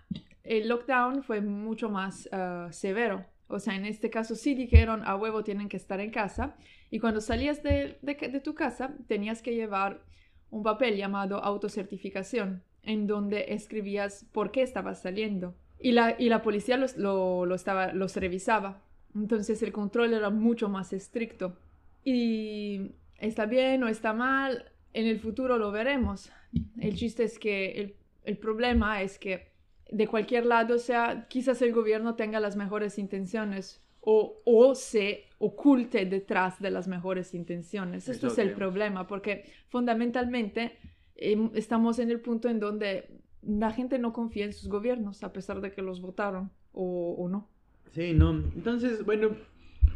el 0.44 0.68
lockdown 0.68 1.24
fue 1.24 1.40
mucho 1.40 1.90
más 1.90 2.28
uh, 2.32 2.72
severo. 2.72 3.26
O 3.48 3.58
sea, 3.58 3.74
en 3.74 3.86
este 3.86 4.08
caso 4.08 4.36
sí 4.36 4.54
dijeron 4.54 5.02
a 5.04 5.16
huevo 5.16 5.42
tienen 5.42 5.68
que 5.68 5.78
estar 5.78 5.98
en 5.98 6.12
casa 6.12 6.54
y 6.92 7.00
cuando 7.00 7.20
salías 7.20 7.64
de, 7.64 7.98
de 8.02 8.40
tu 8.40 8.54
casa 8.54 8.94
tenías 9.08 9.42
que 9.42 9.56
llevar 9.56 10.08
un 10.50 10.62
papel 10.62 10.96
llamado 10.96 11.42
autocertificación 11.42 12.62
en 12.82 13.06
donde 13.06 13.46
escribías 13.48 14.26
por 14.32 14.50
qué 14.50 14.62
estabas 14.62 15.02
saliendo. 15.02 15.54
Y 15.78 15.92
la, 15.92 16.16
y 16.18 16.28
la 16.28 16.42
policía 16.42 16.76
los, 16.76 16.96
lo, 16.96 17.54
estaba, 17.54 17.92
los 17.92 18.16
revisaba. 18.16 18.82
Entonces 19.14 19.62
el 19.62 19.72
control 19.72 20.14
era 20.14 20.30
mucho 20.30 20.68
más 20.68 20.92
estricto. 20.92 21.56
Y 22.04 22.92
está 23.18 23.46
bien 23.46 23.82
o 23.82 23.88
está 23.88 24.12
mal, 24.12 24.72
en 24.92 25.06
el 25.06 25.20
futuro 25.20 25.58
lo 25.58 25.70
veremos. 25.70 26.30
El 26.78 26.96
chiste 26.96 27.24
es 27.24 27.38
que 27.38 27.72
el, 27.72 27.96
el 28.24 28.38
problema 28.38 29.02
es 29.02 29.18
que 29.18 29.50
de 29.90 30.06
cualquier 30.06 30.46
lado, 30.46 30.78
sea, 30.78 31.26
quizás 31.28 31.62
el 31.62 31.72
gobierno 31.72 32.14
tenga 32.14 32.40
las 32.40 32.56
mejores 32.56 32.98
intenciones 32.98 33.82
o, 34.00 34.40
o 34.44 34.74
se 34.74 35.24
oculte 35.38 36.04
detrás 36.06 36.60
de 36.60 36.70
las 36.70 36.88
mejores 36.88 37.34
intenciones. 37.34 38.08
Esto 38.08 38.28
es 38.28 38.38
el 38.38 38.52
problema, 38.52 39.06
porque 39.06 39.44
fundamentalmente 39.68 40.78
Em, 41.20 41.50
estamos 41.54 41.98
en 41.98 42.10
el 42.10 42.20
punto 42.20 42.48
en 42.48 42.60
donde 42.60 43.04
la 43.42 43.72
gente 43.72 43.98
no 43.98 44.14
confía 44.14 44.46
en 44.46 44.54
sus 44.54 44.70
gobiernos 44.70 45.22
a 45.22 45.34
pesar 45.34 45.60
de 45.60 45.70
que 45.70 45.82
los 45.82 46.00
votaron 46.00 46.50
o, 46.72 47.28
no. 47.30 47.48
Sí, 47.90 48.14
no. 48.14 48.30
Entonces, 48.30 49.04
bueno, 49.04 49.30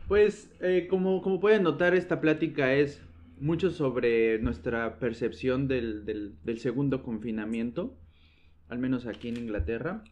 pues 0.07 0.53
eh, 0.61 0.87
como, 0.91 1.23
como 1.23 1.41
pueden 1.41 1.63
notar, 1.63 1.95
esta 1.95 2.21
plática 2.21 2.75
es 2.75 3.01
mucho 3.41 3.71
sobre 3.71 4.39
nuestra 4.39 4.99
percepción 4.99 5.67
del, 5.67 6.05
del, 6.05 6.59
segundo 6.59 7.03
confinamiento, 7.03 7.97
al 8.69 8.79
menos 8.79 9.07
aquí 9.07 9.29
en 9.29 9.39
Inglaterra. 9.39 10.05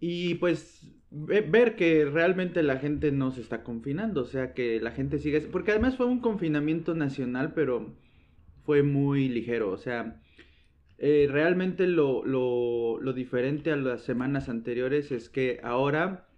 Y 0.00 0.34
pues 0.36 0.90
ver 1.10 1.76
que 1.76 2.04
realmente 2.04 2.62
la 2.62 2.78
gente 2.78 3.12
no 3.12 3.30
se 3.30 3.40
está 3.40 3.62
confinando, 3.62 4.22
o 4.22 4.26
sea 4.26 4.52
que 4.52 4.80
la 4.80 4.90
gente 4.90 5.18
sigue, 5.18 5.40
porque 5.40 5.70
además 5.70 5.96
fue 5.96 6.06
un 6.06 6.20
confinamiento 6.20 6.94
nacional, 6.94 7.52
pero 7.54 7.94
fue 8.64 8.82
muy 8.82 9.28
ligero. 9.28 9.70
O 9.70 9.78
sea, 9.78 10.20
eh, 10.98 11.28
realmente 11.30 11.86
lo, 11.86 12.24
lo, 12.24 13.12
diferente 13.14 13.72
a 13.72 13.76
las 13.76 14.02
semanas 14.02 14.48
anteriores 14.48 15.10
es 15.10 15.30
que 15.30 15.60
ahora 15.62 16.28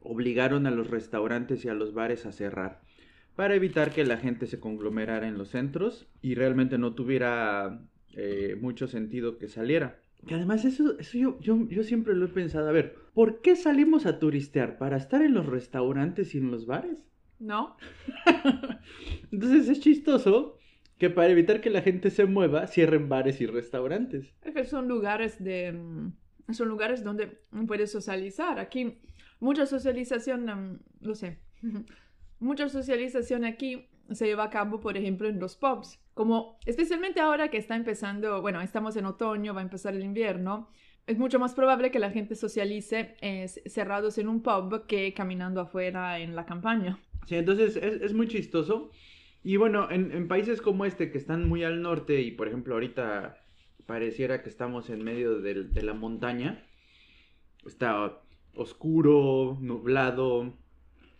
obligaron 0.00 0.66
a 0.66 0.70
los 0.70 0.90
restaurantes 0.90 1.64
y 1.64 1.68
a 1.68 1.74
los 1.74 1.94
bares 1.94 2.26
a 2.26 2.32
cerrar 2.32 2.80
para 3.36 3.54
evitar 3.54 3.92
que 3.92 4.04
la 4.04 4.16
gente 4.16 4.46
se 4.46 4.58
conglomerara 4.58 5.28
en 5.28 5.36
los 5.38 5.50
centros 5.50 6.06
y 6.22 6.34
realmente 6.34 6.78
no 6.78 6.94
tuviera 6.94 7.82
eh, 8.14 8.56
mucho 8.60 8.88
sentido 8.88 9.38
que 9.38 9.48
saliera. 9.48 10.00
Que 10.26 10.34
además 10.34 10.64
eso, 10.64 10.98
eso 10.98 11.18
yo, 11.18 11.38
yo, 11.40 11.68
yo, 11.68 11.82
siempre 11.84 12.14
lo 12.14 12.26
he 12.26 12.28
pensado, 12.28 12.68
a 12.68 12.72
ver, 12.72 12.96
¿por 13.14 13.40
qué 13.40 13.56
salimos 13.56 14.06
a 14.06 14.18
turistear? 14.18 14.78
¿Para 14.78 14.96
estar 14.96 15.22
en 15.22 15.34
los 15.34 15.46
restaurantes 15.46 16.34
y 16.34 16.38
en 16.38 16.50
los 16.50 16.66
bares? 16.66 17.04
No. 17.38 17.76
Entonces 19.32 19.68
es 19.68 19.80
chistoso 19.80 20.58
que 20.98 21.10
para 21.10 21.28
evitar 21.28 21.60
que 21.60 21.70
la 21.70 21.82
gente 21.82 22.10
se 22.10 22.26
mueva, 22.26 22.66
cierren 22.66 23.08
bares 23.08 23.40
y 23.40 23.46
restaurantes. 23.46 24.34
Es 24.42 24.54
que 24.54 24.64
son 24.64 24.88
lugares 24.88 25.42
de... 25.42 25.72
Mm, 25.72 26.12
son 26.52 26.68
lugares 26.68 27.04
donde 27.04 27.42
puedes 27.66 27.92
socializar. 27.92 28.58
Aquí 28.58 28.98
mucha 29.40 29.66
socialización, 29.66 30.46
mm, 30.46 30.80
lo 31.00 31.14
sé, 31.14 31.38
mucha 32.40 32.68
socialización 32.68 33.44
aquí 33.44 33.88
se 34.10 34.26
lleva 34.26 34.44
a 34.44 34.50
cabo, 34.50 34.80
por 34.80 34.96
ejemplo, 34.96 35.28
en 35.28 35.38
los 35.38 35.56
pubs. 35.56 36.00
Como 36.16 36.58
especialmente 36.64 37.20
ahora 37.20 37.50
que 37.50 37.58
está 37.58 37.76
empezando, 37.76 38.40
bueno, 38.40 38.62
estamos 38.62 38.96
en 38.96 39.04
otoño, 39.04 39.52
va 39.52 39.60
a 39.60 39.64
empezar 39.64 39.94
el 39.94 40.02
invierno, 40.02 40.70
es 41.06 41.18
mucho 41.18 41.38
más 41.38 41.54
probable 41.54 41.90
que 41.90 41.98
la 41.98 42.10
gente 42.10 42.34
socialice 42.34 43.16
eh, 43.20 43.46
cerrados 43.48 44.16
en 44.16 44.26
un 44.28 44.42
pub 44.42 44.86
que 44.86 45.12
caminando 45.12 45.60
afuera 45.60 46.18
en 46.18 46.34
la 46.34 46.46
campaña. 46.46 46.98
Sí, 47.26 47.36
entonces 47.36 47.76
es, 47.76 48.00
es 48.00 48.14
muy 48.14 48.28
chistoso 48.28 48.90
y 49.44 49.58
bueno, 49.58 49.90
en, 49.90 50.26
países 50.26 50.62
como 50.62 50.86
este 50.86 51.12
que 51.12 51.18
están 51.18 51.46
muy 51.46 51.64
al 51.64 51.82
norte 51.82 52.22
y 52.22 52.30
por 52.30 52.48
ejemplo 52.48 52.72
ahorita 52.72 53.36
pareciera 53.84 54.42
que 54.42 54.48
estamos 54.48 54.88
en 54.88 55.04
medio 55.04 55.38
de, 55.42 55.82
la 55.82 55.92
montaña, 55.92 56.66
está 57.66 58.22
oscuro, 58.54 59.58
nublado, 59.60 60.54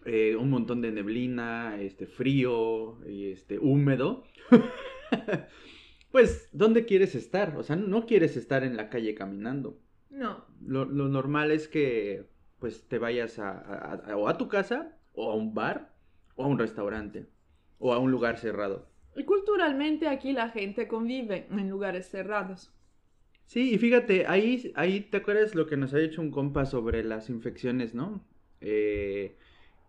eh, 0.07 0.37
un 0.37 0.51
montón 0.51 0.81
de 0.81 0.93
neblina, 0.93 1.81
este 1.81 2.07
frío 2.07 2.99
y 3.07 3.31
este 3.31 3.59
húmedo. 3.59 4.25
pues, 6.11 6.49
¿dónde 6.53 6.85
quieres 6.85 7.15
estar? 7.15 7.57
O 7.57 7.63
sea, 7.63 7.77
no 7.77 8.07
quieres 8.07 8.37
estar 8.37 8.65
en 8.65 8.77
la 8.77 8.89
calle 8.89 9.15
caminando. 9.15 9.79
No. 10.11 10.45
Lo, 10.65 10.87
normal 10.87 11.51
es 11.51 11.69
que 11.69 12.25
pues 12.59 12.89
te 12.89 12.99
vayas 12.99 13.39
a, 13.39 14.15
o 14.17 14.29
a 14.29 14.39
tu 14.39 14.49
casa, 14.49 14.97
o 15.13 15.31
a 15.31 15.35
un 15.35 15.53
bar, 15.53 15.95
o 16.37 16.45
a 16.45 16.47
un 16.47 16.59
restaurante 16.59 17.27
o 17.79 17.93
a 17.93 17.99
un 17.99 18.11
lugar 18.11 18.39
cerrado. 18.39 18.89
Y 19.17 19.25
culturalmente 19.25 20.09
aquí 20.09 20.33
la 20.33 20.51
gente 20.51 20.89
convive 20.89 21.47
en 21.51 21.71
lugares 21.71 22.09
cerrados. 22.09 22.73
Sí, 23.47 23.75
y 23.75 23.79
fíjate, 23.79 24.27
ahí, 24.27 24.73
ahí 24.75 25.01
te 25.01 25.19
acuerdas 25.19 25.55
lo 25.55 25.67
que 25.67 25.77
nos 25.77 25.95
ha 25.95 25.99
dicho 25.99 26.21
un 26.21 26.31
compa 26.31 26.67
sobre 26.67 27.05
las 27.05 27.31
infecciones, 27.31 27.95
¿no? 27.95 28.27
Eh, 28.61 29.39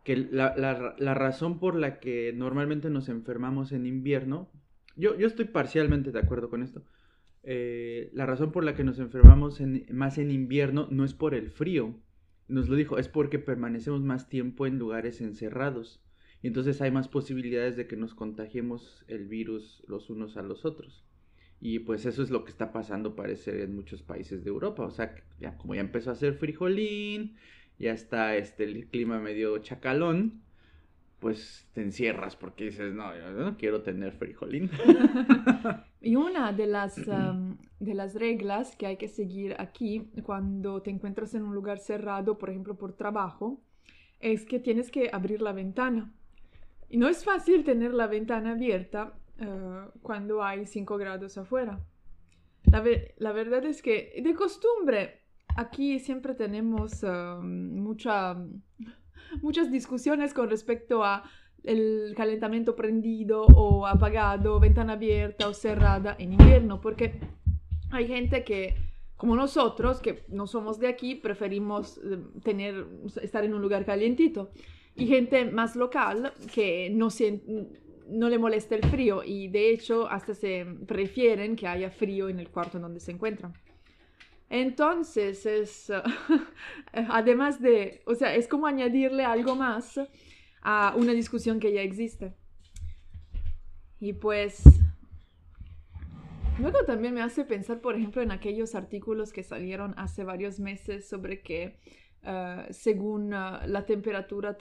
que 0.07 0.15
la, 0.15 0.55
la, 0.97 1.13
razón 1.13 1.59
por 1.59 1.75
la 1.75 1.99
que 1.99 2.31
normalmente 2.33 2.89
nos 2.89 3.09
enfermamos 3.09 3.73
en 3.73 3.85
invierno, 3.85 4.49
yo, 4.95 5.17
yo 5.17 5.27
estoy 5.27 5.43
parcialmente 5.43 6.13
de 6.13 6.19
acuerdo 6.19 6.49
con 6.49 6.63
esto, 6.63 6.81
eh, 7.43 8.09
la 8.13 8.25
razón 8.25 8.53
por 8.53 8.63
la 8.63 8.73
que 8.73 8.85
nos 8.85 8.99
enfermamos 8.99 9.61
más 9.91 10.17
en 10.17 10.31
invierno 10.31 10.87
no 10.91 11.03
es 11.03 11.13
por 11.13 11.35
el 11.35 11.51
frío, 11.51 11.99
nos 12.47 12.69
lo 12.69 12.77
dijo, 12.77 12.97
es 12.97 13.09
porque 13.09 13.37
permanecemos 13.37 14.01
más 14.01 14.29
tiempo 14.29 14.65
en 14.65 14.79
lugares 14.79 15.19
encerrados 15.19 16.01
y 16.41 16.47
entonces 16.47 16.81
hay 16.81 16.89
más 16.89 17.09
posibilidades 17.09 17.75
de 17.75 17.87
que 17.87 17.97
nos 17.97 18.15
contagiemos 18.15 19.03
el 19.09 19.27
virus 19.27 19.83
los 19.89 20.09
unos 20.09 20.37
a 20.37 20.41
los 20.41 20.63
otros. 20.63 21.03
Y 21.59 21.79
pues 21.79 22.05
eso 22.05 22.23
es 22.23 22.29
lo 22.29 22.45
que 22.45 22.51
está 22.51 22.71
pasando, 22.71 23.13
parece, 23.13 23.63
en 23.63 23.75
muchos 23.75 24.03
países 24.03 24.45
de 24.45 24.51
Europa. 24.51 24.85
O 24.85 24.91
sea, 24.91 25.15
ya 25.41 25.57
como 25.57 25.75
ya 25.75 25.81
empezó 25.81 26.11
a 26.11 26.13
hacer 26.13 26.35
frijolín, 26.35 27.35
ya 27.79 27.91
está 27.91 28.35
este, 28.35 28.63
el 28.63 28.87
clima 28.87 29.19
medio 29.19 29.57
chacalón, 29.59 30.41
pues 31.19 31.67
te 31.73 31.81
encierras 31.81 32.35
porque 32.35 32.65
dices, 32.65 32.93
no, 32.93 33.15
yo 33.15 33.31
no 33.31 33.57
quiero 33.57 33.81
tener 33.81 34.13
frijolín. 34.13 34.69
y 36.01 36.15
una 36.15 36.53
de 36.53 36.67
las, 36.67 36.95
de 37.79 37.93
las 37.93 38.15
reglas 38.15 38.75
que 38.75 38.87
hay 38.87 38.97
que 38.97 39.07
seguir 39.07 39.55
aquí 39.59 40.09
cuando 40.23 40.81
te 40.81 40.91
encuentras 40.91 41.33
en 41.33 41.43
un 41.43 41.55
lugar 41.55 41.79
cerrado, 41.79 42.37
por 42.37 42.49
ejemplo, 42.49 42.75
por 42.75 42.93
trabajo, 42.93 43.61
es 44.19 44.45
que 44.45 44.59
tienes 44.59 44.91
que 44.91 45.09
abrir 45.11 45.41
la 45.41 45.53
ventana. 45.53 46.13
Y 46.89 46.97
no 46.97 47.07
es 47.07 47.25
fácil 47.25 47.63
tener 47.63 47.93
la 47.93 48.07
ventana 48.07 48.51
abierta 48.51 49.13
eh, 49.39 49.85
cuando 50.01 50.43
hay 50.43 50.65
5 50.65 50.97
grados 50.97 51.37
afuera. 51.37 51.79
La, 52.63 52.83
la, 53.17 53.31
verdad 53.31 53.65
es 53.65 53.81
que 53.81 54.21
de 54.21 54.33
costumbre 54.33 55.21
aquí 55.57 55.99
siempre 55.99 56.35
tenemos 56.35 57.03
um, 57.03 57.81
mucha, 57.81 58.37
muchas 59.41 59.69
discusiones 59.69 60.33
con 60.33 60.49
respecto 60.49 61.03
a 61.03 61.23
el 61.63 62.13
calentamiento 62.15 62.75
prendido 62.75 63.43
o 63.43 63.85
apagado, 63.85 64.59
ventana 64.59 64.93
abierta 64.93 65.49
o 65.49 65.53
cerrada 65.53 66.15
en 66.17 66.33
invierno, 66.33 66.79
porque 66.79 67.19
hay 67.91 68.07
gente 68.07 68.43
que, 68.45 68.75
como 69.17 69.35
nosotros, 69.35 69.99
que 69.99 70.23
no 70.29 70.47
somos 70.47 70.79
de 70.79 70.87
aquí, 70.87 71.15
preferimos 71.15 71.97
eh, 71.97 72.19
tener, 72.43 72.85
estar 73.21 73.43
en 73.43 73.53
un 73.53 73.61
lugar 73.61 73.85
calientito 73.85 74.51
y 74.95 75.07
gente 75.07 75.45
más 75.45 75.75
local 75.75 76.31
que 76.53 76.89
no, 76.89 77.09
no 78.07 78.29
le 78.29 78.37
molesta 78.37 78.75
el 78.75 78.85
frío 78.85 79.23
y 79.23 79.47
de 79.49 79.71
hecho 79.71 80.07
hasta 80.09 80.33
se 80.33 80.65
prefieren 80.85 81.55
que 81.55 81.67
haya 81.67 81.89
frío 81.89 82.29
en 82.29 82.39
el 82.39 82.49
cuarto 82.49 82.77
en 82.77 82.83
donde 82.83 82.99
se 82.99 83.11
encuentran. 83.11 83.53
Entonces 84.49 85.45
es, 85.45 85.91
además 86.93 87.61
de, 87.61 88.01
o 88.05 88.15
sea, 88.15 88.35
es 88.35 88.47
como 88.47 88.67
añadirle 88.67 89.25
algo 89.25 89.55
más 89.55 89.99
a 90.61 90.93
una 90.95 91.11
discusión 91.11 91.59
que 91.59 91.73
ya 91.73 91.81
existe. 91.81 92.33
Y 93.99 94.13
pues, 94.13 94.63
luego 96.59 96.83
también 96.85 97.13
me 97.13 97.21
hace 97.21 97.43
pensar, 97.43 97.81
por 97.81 97.95
ejemplo, 97.95 98.21
en 98.21 98.31
aquellos 98.31 98.75
artículos 98.75 99.33
que 99.33 99.43
salieron 99.43 99.93
hace 99.97 100.23
varios 100.23 100.59
meses 100.59 101.07
sobre 101.07 101.41
que 101.41 101.79
eh, 102.23 102.67
según 102.71 103.33
eh, 103.33 103.37
la 103.65 103.85
temperatura, 103.85 104.57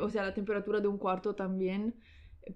o 0.00 0.10
sea, 0.10 0.22
la 0.22 0.34
temperatura 0.34 0.80
de 0.80 0.88
un 0.88 0.98
cuarto 0.98 1.34
también 1.34 1.94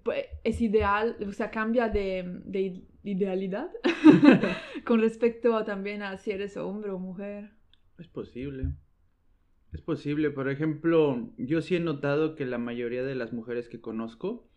pues, 0.03 0.25
es 0.43 0.61
ideal, 0.61 1.17
o 1.27 1.31
sea, 1.31 1.51
cambia 1.51 1.89
de, 1.89 2.83
idealidad 3.03 3.69
con 4.85 5.01
respecto 5.01 5.63
también 5.65 6.01
a 6.03 6.17
si 6.17 6.31
eres 6.31 6.57
hombre 6.57 6.91
o 6.91 6.99
mujer. 6.99 7.51
Es 7.97 8.07
posible. 8.07 8.71
Es 9.73 9.81
posible. 9.81 10.31
Por 10.31 10.49
ejemplo, 10.49 11.31
yo 11.37 11.61
sí 11.61 11.75
he 11.75 11.79
notado 11.79 12.35
que 12.35 12.45
la 12.45 12.57
mayoría 12.57 13.03
de 13.03 13.15
las 13.15 13.33
mujeres 13.33 13.69
que 13.69 13.79
conozco 13.79 14.47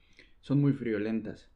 son 0.41 0.61
muy 0.61 0.73
friolentas. 0.73 1.51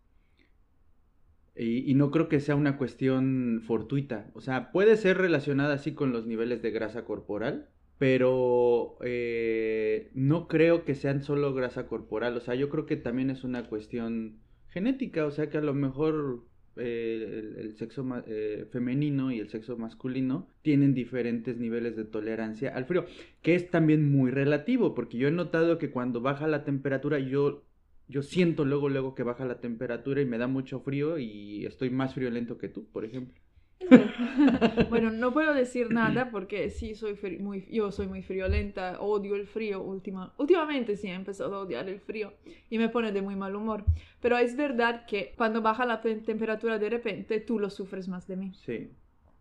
Y, 1.61 1.93
no 1.95 2.13
creo 2.13 2.29
que 2.29 2.39
sea 2.39 2.55
una 2.55 2.77
cuestión 2.79 3.63
fortuita. 3.67 4.31
O 4.35 4.41
sea, 4.41 4.71
puede 4.71 4.97
ser 4.97 5.19
relacionada 5.19 5.75
así 5.75 5.93
con 5.93 6.13
los 6.13 6.25
niveles 6.25 6.63
de 6.63 6.71
grasa 6.71 7.05
corporal, 7.05 7.69
pero 7.99 8.97
eh, 9.03 10.13
no 10.15 10.47
creo 10.47 10.85
que 10.85 10.95
sean 10.95 11.21
solo 11.21 11.53
grasa 11.55 11.89
corporal. 11.89 12.37
O 12.37 12.41
sea, 12.41 12.55
yo 12.55 12.69
creo 12.69 12.87
que 12.87 12.97
también 12.97 13.31
es 13.31 13.43
una 13.43 13.65
cuestión 13.69 14.39
genética. 14.69 15.27
O 15.27 15.33
sea, 15.33 15.51
que 15.51 15.59
a 15.59 15.63
lo 15.63 15.75
mejor 15.75 16.45
eh, 16.79 17.55
el, 17.59 17.77
sexo 17.77 18.07
eh, 18.27 18.67
femenino 18.71 19.31
y 19.31 19.39
el 19.41 19.49
sexo 19.49 19.77
masculino 19.77 20.49
tienen 20.63 20.95
diferentes 20.95 21.59
niveles 21.59 21.97
de 21.97 22.05
tolerancia 22.05 22.75
al 22.75 22.85
frío, 22.85 23.07
que 23.43 23.55
es 23.55 23.71
también 23.71 24.11
muy 24.11 24.31
relativo, 24.31 24.95
porque 24.95 25.19
yo 25.19 25.29
he 25.29 25.33
notado 25.33 25.79
que 25.79 25.91
cuando 25.91 26.21
baja 26.21 26.47
la 26.47 26.65
temperatura 26.65 27.19
yo 27.19 27.65
yo 28.09 28.23
siento 28.23 28.65
luego, 28.65 28.89
luego 28.89 29.15
que 29.15 29.23
baja 29.23 29.45
la 29.45 29.61
temperatura 29.61 30.23
y 30.23 30.27
me 30.27 30.39
da 30.39 30.47
mucho 30.47 30.81
frío 30.81 31.19
y 31.19 31.67
estoy 31.67 31.91
más 31.91 32.15
friolento 32.15 32.57
que 32.57 32.69
tú, 32.69 32.87
por 32.91 33.05
ejemplo. 33.05 33.39
bueno, 34.91 35.11
no 35.11 35.33
puedo 35.33 35.55
decir 35.55 35.93
nada 35.93 36.31
porque 36.31 36.71
sí 36.71 36.95
soy 36.95 37.17
muy, 37.39 37.67
yo 37.71 37.93
soy 37.93 38.09
muy 38.09 38.23
friolenta, 38.23 39.01
odio 39.01 39.37
el 39.37 39.47
frío 39.47 39.83
última, 39.83 40.35
últimamente 40.37 40.97
sí 40.97 41.09
he 41.09 41.15
empezado 41.15 41.55
a 41.55 41.61
odiar 41.61 41.89
el 41.89 42.01
frío 42.01 42.33
y 42.71 42.79
me 42.79 42.89
pone 42.89 43.13
de 43.13 43.23
muy 43.23 43.37
mal 43.37 43.55
humor. 43.55 43.85
Pero 44.21 44.37
es 44.37 44.57
verdad 44.57 45.07
que 45.07 45.33
cuando 45.37 45.63
baja 45.63 45.87
la 45.87 46.01
temperatura 46.01 46.79
de 46.79 46.91
repente 46.91 47.41
tú 47.41 47.59
lo 47.59 47.71
sufres 47.71 48.09
más 48.09 48.27
de 48.27 48.37
mí. 48.37 48.53
Sí. 48.55 48.91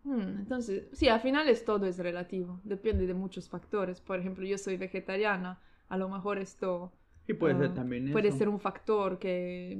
Hmm, 0.03 0.39
entonces, 0.39 0.87
sí, 0.93 1.09
al 1.09 1.19
final 1.19 1.49
es 1.49 1.65
todo 1.65 1.85
es 1.85 1.97
relativo, 1.97 2.61
depende 2.63 3.07
de 3.07 3.13
muchos 3.13 3.49
factores. 3.49 3.99
Por 3.99 4.19
ejemplo, 4.19 4.45
yo 4.45 4.57
soy 4.57 4.77
vegetariana, 4.77 5.59
a 5.89 5.97
lo 5.97 6.09
mejor 6.09 6.37
esto 6.37 6.93
y 7.27 7.33
puede 7.33 7.55
ser 7.57 7.71
ah, 7.71 7.73
también 7.73 8.11
Puede 8.11 8.31
ser 8.31 8.47
un 8.47 8.59
factor 8.59 9.19
que, 9.19 9.77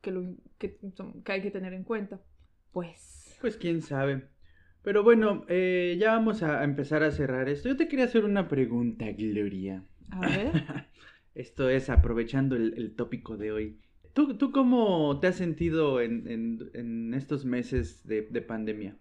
que, 0.00 0.10
lo, 0.12 0.22
que, 0.58 0.78
hay 1.26 1.42
que 1.42 1.50
tener 1.50 1.74
en 1.74 1.82
cuenta. 1.82 2.20
Pues. 2.72 3.17
Pues 3.40 3.56
quién 3.56 3.82
sabe. 3.82 4.28
Pero 4.82 5.02
bueno, 5.02 5.44
eh, 5.48 5.96
ya 5.98 6.12
vamos 6.12 6.42
a 6.42 6.64
empezar 6.64 7.02
a 7.02 7.10
cerrar 7.10 7.48
esto. 7.48 7.68
Yo 7.68 7.76
te 7.76 7.88
quería 7.88 8.06
hacer 8.06 8.24
una 8.24 8.48
pregunta, 8.48 9.06
Gloria. 9.12 9.84
A 10.10 10.20
ver. 10.20 10.52
esto 11.34 11.68
es 11.68 11.90
aprovechando 11.90 12.56
el, 12.56 12.94
tópico 12.96 13.36
de 13.36 13.52
hoy. 13.52 13.80
¿Tú, 14.12 14.36
¿Tú, 14.36 14.50
cómo 14.50 15.20
te 15.20 15.28
has 15.28 15.36
sentido 15.36 16.00
en, 16.00 16.26
en, 16.28 16.70
en 16.74 17.14
estos 17.14 17.44
meses 17.44 18.06
de, 18.06 18.22
de 18.22 18.42
pandemia? 18.42 18.96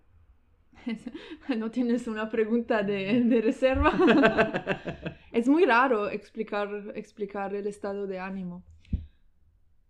no 1.58 1.72
tienes 1.72 2.08
una 2.08 2.30
pregunta 2.30 2.84
de, 2.84 3.22
de 3.24 3.42
reserva. 3.42 3.92
es 5.32 5.48
muy 5.48 5.66
raro 5.66 6.10
explicar, 6.10 6.92
explicar 6.96 7.56
el 7.56 7.68
estado 7.68 8.08
de 8.08 8.20
ánimo. 8.20 8.64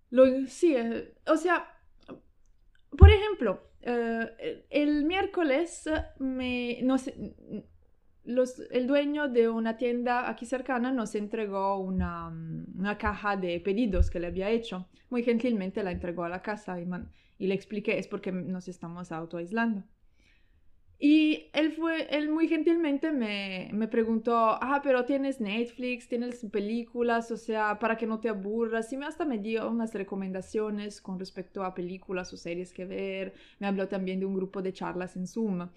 Lo, 0.09 0.25
sí, 0.47 0.75
eh, 0.75 1.13
o 1.25 1.35
sea, 1.35 1.69
por 2.97 3.09
ejemplo, 3.09 3.61
eh, 3.89 4.65
el 4.69 5.05
miércoles 5.05 5.89
me, 6.19 6.79
no 6.83 6.97
sé, 6.97 7.33
los, 8.25 8.59
el 8.71 8.85
dueño 8.85 9.29
de 9.29 9.47
una 9.47 9.77
tienda 9.77 10.29
aquí 10.29 10.45
cercana 10.45 10.91
nos 10.91 11.15
entregó 11.15 11.77
una, 11.77 12.27
una, 12.27 12.97
caja 12.97 13.37
de 13.37 13.61
pedidos 13.61 14.09
que 14.09 14.19
le 14.19 14.27
había 14.27 14.49
hecho. 14.49 14.89
Muy 15.09 15.23
gentilmente 15.23 15.83
la 15.83 15.91
entregó 15.91 16.25
a 16.25 16.29
la 16.29 16.41
casa 16.41 16.81
y, 16.81 16.85
y 17.39 17.47
le 17.47 17.55
expliqué, 17.55 17.97
es 17.97 18.09
porque 18.09 18.33
nos 18.33 18.67
estamos 18.67 19.13
autoaislando. 19.13 19.83
Y 20.99 21.49
él 21.53 21.73
fue, 21.73 22.07
él 22.09 22.29
muy 22.29 22.47
gentilmente 22.47 23.11
me, 23.11 23.69
me, 23.71 23.87
preguntó, 23.87 24.33
ah, 24.35 24.81
pero 24.83 25.05
tienes 25.05 25.39
Netflix, 25.39 26.07
tienes 26.07 26.43
películas, 26.51 27.29
o 27.29 27.37
sea, 27.37 27.77
para 27.77 27.97
que 27.97 28.07
no 28.07 28.19
te 28.19 28.29
aburras. 28.29 28.91
Y 28.91 28.97
me 28.97 29.05
hasta 29.05 29.23
me 29.23 29.37
dio 29.37 29.69
unas 29.69 29.93
recomendaciones 29.93 30.99
con 30.99 31.19
respecto 31.19 31.63
a 31.63 31.75
películas 31.75 32.33
o 32.33 32.37
series 32.37 32.73
que 32.73 32.85
ver. 32.85 33.35
Me 33.59 33.67
habló 33.67 33.87
también 33.87 34.19
de 34.19 34.25
un 34.25 34.33
grupo 34.33 34.63
de 34.63 34.73
charlas 34.73 35.15
en 35.15 35.27
Zoom. 35.27 35.69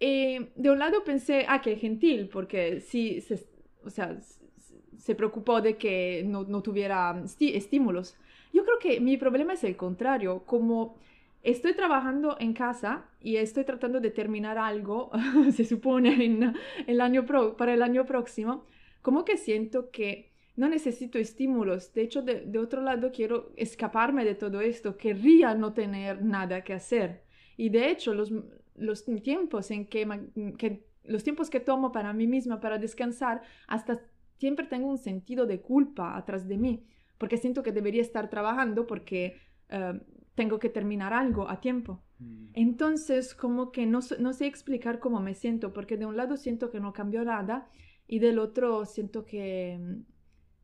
Y 0.00 0.38
de 0.56 0.70
un 0.70 0.78
lado 0.78 1.04
pensé, 1.04 1.44
ah, 1.46 1.60
qué 1.60 1.76
gentil, 1.76 2.30
porque 2.30 2.80
sí, 2.80 3.20
se, 3.20 3.46
o 3.84 3.90
sea, 3.90 4.18
se 4.98 5.14
preocupó 5.14 5.60
de 5.60 5.76
que 5.76 6.22
no, 6.24 6.44
no 6.44 6.62
tuviera 6.62 7.22
estímulos. 7.38 8.16
Yo 8.52 8.64
creo 8.64 8.78
que 8.78 9.00
mi 9.00 9.18
problema 9.18 9.52
es 9.52 9.64
el 9.64 9.76
contrario, 9.76 10.44
como 10.46 10.96
estoy 11.50 11.74
trabajando 11.74 12.36
en 12.40 12.52
casa 12.52 13.06
y 13.20 13.36
estoy 13.36 13.64
tratando 13.64 14.00
de 14.00 14.10
terminar 14.10 14.58
algo, 14.58 15.10
se 15.52 15.64
supone, 15.64 16.24
en 16.24 16.54
el 16.86 17.00
año 17.00 17.26
para 17.56 17.74
el 17.74 17.82
año 17.82 18.04
próximo, 18.04 18.64
como 19.02 19.24
que 19.24 19.36
siento 19.36 19.90
que 19.90 20.32
no 20.56 20.68
necesito 20.68 21.18
estímulos. 21.18 21.92
De 21.94 22.02
hecho, 22.02 22.22
de, 22.22 22.58
otro 22.58 22.82
lado, 22.82 23.12
quiero 23.12 23.52
escaparme 23.56 24.24
de 24.24 24.34
todo 24.34 24.60
esto. 24.60 24.96
Querría 24.96 25.54
no 25.54 25.72
tener 25.72 26.20
nada 26.22 26.64
que 26.64 26.72
hacer. 26.72 27.22
Y 27.56 27.68
de 27.68 27.90
hecho, 27.90 28.12
los, 28.12 28.32
los 28.74 29.04
tiempos 29.22 29.70
en 29.70 29.86
que, 29.86 30.04
que, 30.58 30.82
los 31.04 31.22
tiempos 31.22 31.48
que 31.48 31.60
tomo 31.60 31.92
para 31.92 32.12
mí 32.12 32.26
misma, 32.26 32.60
para 32.60 32.78
descansar, 32.78 33.42
hasta 33.68 34.00
siempre 34.38 34.66
tengo 34.66 34.88
un 34.88 34.98
sentido 34.98 35.46
de 35.46 35.60
culpa 35.60 36.16
atrás 36.16 36.48
de 36.48 36.58
mí, 36.58 36.84
porque 37.18 37.36
siento 37.36 37.62
que 37.62 37.72
debería 37.72 38.02
estar 38.02 38.28
trabajando 38.28 38.86
porque 38.86 39.36
eh, 39.68 40.00
tengo 40.38 40.60
que 40.60 40.68
terminar 40.68 41.12
algo 41.12 41.50
a 41.50 41.60
tiempo. 41.60 42.00
Mm. 42.20 42.50
Entonces, 42.54 43.34
como 43.34 43.72
que 43.72 43.86
no, 43.86 43.98
no, 44.20 44.32
sé 44.32 44.46
explicar 44.46 45.00
cómo 45.00 45.18
me 45.18 45.34
siento, 45.34 45.72
porque 45.72 45.96
de 45.96 46.06
un 46.06 46.16
lado 46.16 46.36
siento 46.36 46.70
que 46.70 46.78
no 46.78 46.92
cambió 46.92 47.24
nada 47.24 47.68
y 48.06 48.20
del 48.20 48.38
otro 48.38 48.84
siento 48.84 49.26
que 49.26 49.76
mm, 49.80 50.04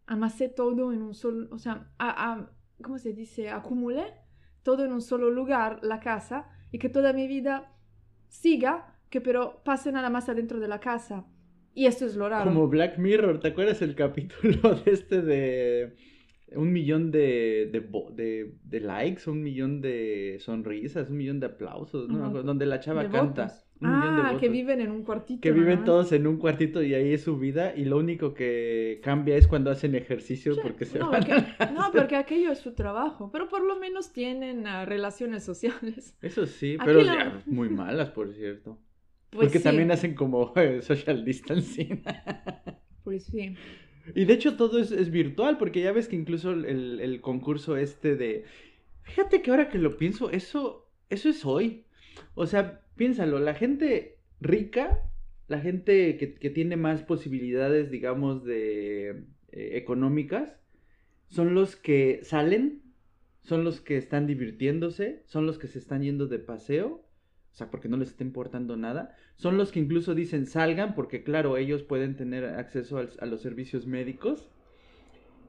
amasé 0.07 0.49
todo 0.49 0.93
en 0.93 1.03
un 1.03 1.13
solo, 1.13 1.49
o 1.51 1.59
sea, 1.59 1.91
a, 1.99 2.53
¿cómo 2.81 2.99
se 2.99 3.15
dice? 3.15 3.51
Acumulé 3.51 4.15
todo 4.63 4.85
en 4.85 4.93
un 4.93 5.03
solo 5.03 5.29
lugar, 5.29 5.81
la 5.83 5.99
casa, 5.99 6.49
y 6.71 6.79
que 6.79 6.89
toda 6.89 7.13
mi 7.13 7.27
vida 7.27 7.73
siga, 8.29 8.97
que 9.11 9.21
pero 9.21 9.65
pase 9.65 9.91
nada 9.91 10.09
más 10.09 10.29
adentro 10.29 10.61
de 10.61 10.69
la 10.69 10.79
casa. 10.79 11.27
Y 11.75 11.87
esto 11.87 12.07
es 12.07 12.15
lo 12.15 12.29
raro. 12.29 12.45
Como 12.45 12.69
Black 12.69 12.97
Mirror, 12.99 13.41
¿te 13.41 13.49
acuerdas 13.49 13.83
el 13.83 13.97
capítulo 13.97 14.77
de 14.85 14.93
este 14.93 15.21
de 15.21 15.97
un 16.57 16.73
millón 16.73 17.11
de, 17.11 17.69
de, 17.73 18.55
de, 18.64 18.81
likes, 18.81 19.29
un 19.29 19.43
millón 19.43 19.81
de 19.81 20.38
sonrisas, 20.40 21.11
un 21.11 21.17
millón 21.17 21.40
de 21.40 21.47
aplausos, 21.47 22.09
¿no? 22.09 22.31
Donde 22.43 22.67
la 22.67 22.81
chava 22.81 23.09
canta. 23.09 23.53
ah, 23.81 24.37
que 24.40 24.49
viven 24.49 24.81
en 24.81 24.90
un 24.90 25.03
cuartito. 25.03 25.40
Que 25.40 25.53
viven 25.53 25.85
todos 25.85 26.12
en 26.12 26.27
un 26.27 26.38
cuartito 26.38 26.83
y 26.83 26.95
ahí 26.95 27.12
es 27.12 27.23
su 27.23 27.38
vida 27.38 27.75
y 27.77 27.85
lo 27.85 27.99
único 27.99 28.35
que 28.35 29.01
cambia 29.03 29.37
es 29.37 29.47
cuando 29.47 29.71
hacen 29.71 29.95
ejercicio 29.95 30.55
porque 30.62 30.85
se 30.85 30.99
no, 30.99 31.11
van 31.11 31.25
No, 31.75 31.90
porque 31.93 32.17
aquello 32.17 32.53
es 32.53 32.59
su 32.59 32.75
trabajo, 32.75 33.31
pero 33.33 33.49
por 33.49 33.62
lo 33.62 33.79
menos 33.79 34.12
tienen 34.12 34.67
ah, 34.67 34.85
relaciones 34.85 35.45
sociales. 35.45 36.17
Eso 36.23 36.47
sí, 36.47 36.77
pero 36.85 37.01
muy 37.47 37.69
malas, 37.69 38.11
por 38.11 38.33
cierto. 38.33 38.79
Pues 39.31 39.49
porque 39.49 39.59
también 39.59 39.90
hacen 39.90 40.14
como 40.14 40.53
social 40.81 41.25
distancing. 41.25 42.03
Pues 43.05 43.27
sí. 43.27 43.55
Y 44.14 44.25
de 44.25 44.35
hecho 44.35 44.57
todo 44.57 44.79
es, 44.79 45.11
virtual, 45.11 45.57
porque 45.59 45.81
ya 45.81 45.93
ves 45.93 46.09
que 46.09 46.17
incluso 46.17 46.53
el, 46.53 47.21
concurso 47.21 47.77
este 47.77 48.17
de... 48.17 48.45
Fíjate 49.03 49.43
que 49.43 49.51
ahora 49.51 49.69
que 49.69 49.79
lo 49.79 49.97
pienso, 49.97 50.31
eso, 50.31 50.90
eso 51.11 51.29
es 51.29 51.45
hoy. 51.45 51.85
O 52.35 52.47
sea, 52.47 52.83
piénsalo, 52.97 53.38
la 53.38 53.55
gente 53.55 54.19
rica, 54.40 55.03
la 55.49 55.61
gente 55.61 56.17
que, 56.17 56.51
tiene 56.51 56.77
más 56.77 57.03
posibilidades, 57.03 57.90
digamos, 57.90 58.45
de 58.45 59.11
eh, 59.53 59.71
económicas, 59.77 60.57
son 61.29 61.55
los 61.55 61.77
que 61.77 62.21
salen, 62.23 62.83
son 63.43 63.64
los 63.64 63.81
que 63.81 63.97
están 63.97 64.27
divirtiéndose, 64.27 65.23
son 65.27 65.47
los 65.47 65.59
que 65.59 65.67
se 65.67 65.79
están 65.79 66.03
yendo 66.03 66.27
de 66.27 66.38
paseo, 66.38 67.05
o 67.55 67.57
sea, 67.57 67.71
porque 67.71 67.88
no 67.88 67.97
les 67.97 68.09
está 68.09 68.25
importando 68.25 68.77
nada, 68.77 69.14
son 69.37 69.57
los 69.57 69.71
que 69.71 69.79
incluso 69.79 70.17
dicen 70.17 70.47
salgan 70.47 70.97
porque 70.97 71.23
claro, 71.23 71.57
ellos 71.57 71.85
pueden 71.85 72.17
tener 72.17 72.45
acceso 72.45 72.99
a 72.99 73.27
los 73.27 73.40
servicios 73.43 73.87
médicos. 73.87 74.51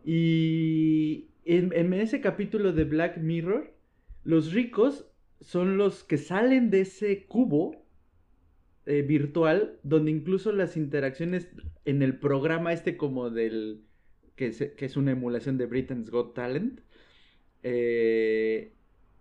Y 0.04 1.30
en, 1.46 1.94
ese 1.94 2.22
capítulo 2.22 2.74
de 2.74 2.84
Black 2.84 3.18
Mirror, 3.18 3.74
los 4.24 4.54
ricos 4.54 5.08
son 5.42 5.78
los 5.78 6.04
que 6.04 6.18
salen 6.18 6.70
de 6.70 6.82
ese 6.82 7.26
cubo 7.26 7.84
eh, 8.86 9.02
virtual 9.02 9.80
donde 9.82 10.12
incluso 10.12 10.52
las 10.52 10.78
interacciones 10.78 11.50
en 11.86 12.04
el 12.04 12.20
programa 12.20 12.72
este 12.72 12.98
como 12.98 13.32
del 13.32 13.84
que, 14.36 14.52
que 14.52 14.86
es 14.86 14.96
una 14.96 15.14
emulación 15.14 15.58
de 15.58 15.66
Britain's 15.66 16.12
Got 16.12 16.36
Talent 16.36 16.82
eh, 17.64 18.76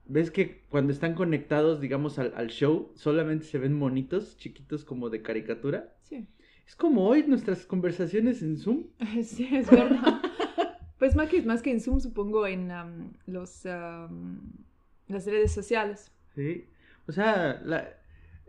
ves 0.06 0.30
que 0.30 0.62
cuando 0.68 0.92
están 0.92 1.14
conectados, 1.14 1.80
digamos, 1.80 2.18
al, 2.18 2.48
show, 2.48 2.92
solamente 2.94 3.44
se 3.46 3.58
ven 3.58 3.72
monitos 3.72 4.36
chiquitos 4.36 4.84
como 4.84 5.10
de 5.10 5.22
caricatura. 5.22 5.94
Sí. 6.02 6.26
Es 6.66 6.76
como 6.76 7.06
hoy 7.06 7.24
nuestras 7.26 7.66
conversaciones 7.66 8.42
en 8.42 8.58
Zoom. 8.58 8.84
Sí, 9.22 9.48
es 9.52 9.70
verdad. 9.70 10.20
pues 10.98 11.14
más 11.14 11.28
que, 11.28 11.42
más 11.42 11.62
que 11.62 11.70
en 11.70 11.80
Zoom, 11.80 12.00
supongo 12.00 12.46
en 12.46 12.70
los... 13.26 13.64
las 13.64 15.26
redes 15.26 15.52
sociales. 15.52 16.10
Sí, 16.34 16.66
o 17.06 17.12
sea, 17.12 17.60
la, 17.64 17.88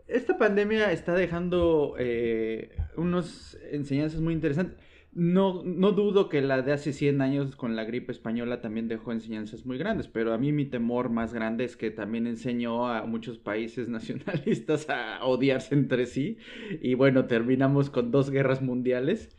esta 0.06 0.38
pandemia 0.38 0.92
está 0.92 1.14
dejando 1.14 1.96
eh, 1.98 2.76
unas 2.96 3.58
enseñanzas 3.70 4.20
muy 4.20 4.34
interesantes. 4.34 4.78
No, 5.18 5.62
no 5.64 5.92
dudo 5.92 6.28
que 6.28 6.42
la 6.42 6.60
de 6.60 6.74
hace 6.74 6.92
100 6.92 7.22
años 7.22 7.56
con 7.56 7.74
la 7.74 7.84
gripe 7.84 8.12
española 8.12 8.60
también 8.60 8.86
dejó 8.86 9.12
enseñanzas 9.12 9.64
muy 9.64 9.78
grandes, 9.78 10.08
pero 10.08 10.34
a 10.34 10.36
mí 10.36 10.52
mi 10.52 10.66
temor 10.66 11.08
más 11.08 11.32
grande 11.32 11.64
es 11.64 11.78
que 11.78 11.90
también 11.90 12.26
enseñó 12.26 12.86
a 12.86 13.06
muchos 13.06 13.38
países 13.38 13.88
nacionalistas 13.88 14.90
a 14.90 15.24
odiarse 15.24 15.74
entre 15.74 16.04
sí 16.04 16.36
y 16.82 16.92
bueno, 16.92 17.24
terminamos 17.24 17.88
con 17.88 18.10
dos 18.10 18.28
guerras 18.28 18.60
mundiales 18.60 19.34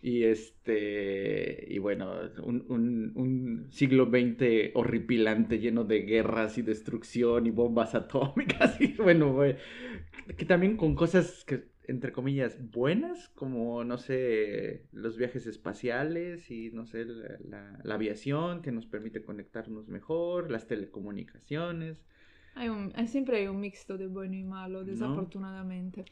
y 0.00 0.22
este, 0.22 1.66
y 1.68 1.76
bueno, 1.76 2.10
un, 2.42 2.64
un, 3.14 3.66
siglo 3.70 4.06
XX 4.06 4.70
horripilante, 4.72 5.58
lleno 5.58 5.84
de 5.84 6.04
guerras 6.04 6.56
y 6.56 6.62
destrucción 6.62 7.46
y 7.46 7.50
bombas 7.50 7.94
atómicas. 7.96 8.80
Y 8.80 8.94
bueno, 8.94 9.36
que 10.38 10.44
también 10.46 10.78
con 10.78 10.94
cosas 10.94 11.44
que, 11.44 11.64
entre 11.88 12.12
comillas, 12.12 12.58
buenas, 12.70 13.30
como, 13.30 13.82
no 13.82 13.96
sé, 13.96 14.84
los 14.92 15.16
viajes 15.16 15.46
espaciales 15.46 16.50
y, 16.50 16.70
no 16.70 16.84
sé, 16.84 17.06
la, 17.06 17.80
la, 17.82 17.94
aviación 17.94 18.60
que 18.60 18.70
nos 18.70 18.86
permite 18.86 19.22
conectarnos 19.22 19.88
mejor, 19.88 20.50
las 20.50 20.66
telecomunicaciones. 20.66 22.04
Hay 22.54 22.68
un, 22.68 22.92
siempre 23.06 23.38
hay 23.38 23.48
un 23.48 23.58
mixto 23.58 23.96
de 23.96 24.06
bueno 24.06 24.34
y 24.34 24.44
malo, 24.44 24.84
desafortunadamente. 24.84 26.04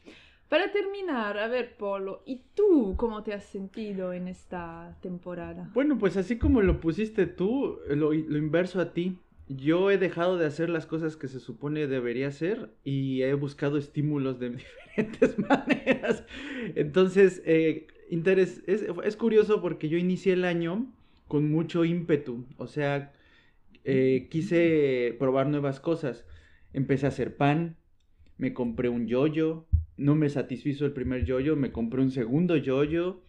Para 0.49 0.71
terminar, 0.71 1.37
a 1.37 1.47
ver, 1.47 1.75
Polo, 1.77 2.23
¿y 2.25 2.41
tú 2.55 2.95
cómo 2.97 3.21
te 3.21 3.33
has 3.33 3.43
sentido 3.43 4.13
en 4.13 4.27
esta 4.27 4.97
temporada? 5.01 5.69
Bueno, 5.73 5.97
pues 5.99 6.17
así 6.17 6.39
como 6.39 6.61
lo 6.61 6.79
pusiste 6.79 7.27
tú, 7.27 7.77
lo, 7.89 8.13
lo, 8.13 8.37
inverso 8.37 8.79
a 8.79 8.93
ti. 8.93 9.19
Yo 9.49 9.91
he 9.91 9.97
dejado 9.97 10.37
de 10.37 10.45
hacer 10.45 10.69
las 10.69 10.85
cosas 10.85 11.15
que 11.15 11.27
se 11.27 11.39
supone 11.39 11.87
debería 11.87 12.27
hacer 12.27 12.69
y 12.83 13.21
he 13.21 13.33
buscado 13.33 13.77
estímulos 13.77 14.39
de 14.39 14.49
diferentes 14.97 15.39
maneras. 15.39 16.25
Entonces, 16.75 17.41
eh, 17.45 17.87
interés, 18.09 18.61
es, 18.67 18.85
es, 19.03 19.15
curioso 19.15 19.61
porque 19.61 19.87
yo 19.87 19.97
inicié 19.97 20.33
el 20.33 20.43
año 20.43 20.91
con 21.27 21.49
mucho 21.49 21.85
ímpetu. 21.85 22.45
O 22.57 22.67
sea, 22.67 23.13
eh, 23.85 24.27
quise 24.29 25.15
probar 25.17 25.47
nuevas 25.47 25.79
cosas. 25.79 26.25
Empecé 26.73 27.05
a 27.05 27.09
hacer 27.09 27.37
pan, 27.37 27.77
me 28.37 28.53
compré 28.53 28.89
un 28.89 29.07
yoyo, 29.07 29.65
no 29.95 30.15
me 30.15 30.29
satisfizo 30.29 30.85
el 30.85 30.93
primer 30.93 31.25
yoyo, 31.25 31.55
me 31.55 31.71
compré 31.71 32.01
un 32.01 32.11
segundo 32.11 32.55
yoyo, 32.57 33.21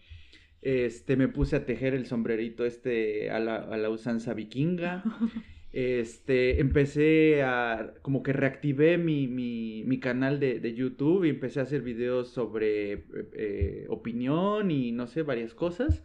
este, 0.63 1.17
me 1.17 1.29
puse 1.29 1.57
a 1.57 1.65
tejer 1.65 1.95
el 1.95 2.07
sombrerito 2.07 2.67
este 2.67 3.31
a 3.31 3.39
la, 3.39 3.57
a 3.57 3.77
la 3.77 3.89
usanza 3.89 4.35
vikinga, 4.35 5.05
este, 5.73 6.61
empecé 6.61 7.43
a, 7.43 7.95
como 8.03 8.23
que 8.23 8.33
reactivé 8.33 8.97
mi, 8.97 9.29
mi, 9.29 9.85
mi 9.85 10.01
canal 10.01 10.41
de, 10.41 10.61
de, 10.61 10.75
YouTube 10.75 11.25
y 11.25 11.31
empecé 11.31 11.61
a 11.61 11.65
hacer 11.65 11.83
videos 11.83 12.29
sobre 12.29 13.05
eh, 13.35 13.87
opinión 13.91 14.71
y 14.71 14.93
no 14.93 15.07
sé, 15.07 15.23
varias 15.23 15.55
cosas. 15.55 16.03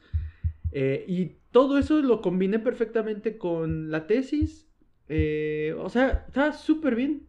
Eh, 0.73 1.05
y 1.07 1.37
todo 1.51 1.77
eso 1.77 2.01
lo 2.01 2.21
combiné 2.21 2.59
perfectamente 2.59 3.37
con 3.37 3.89
la 3.91 4.07
tesis. 4.07 4.67
Eh, 5.07 5.75
o 5.77 5.89
sea, 5.89 6.25
está 6.27 6.51
súper 6.51 6.95
bien. 6.95 7.27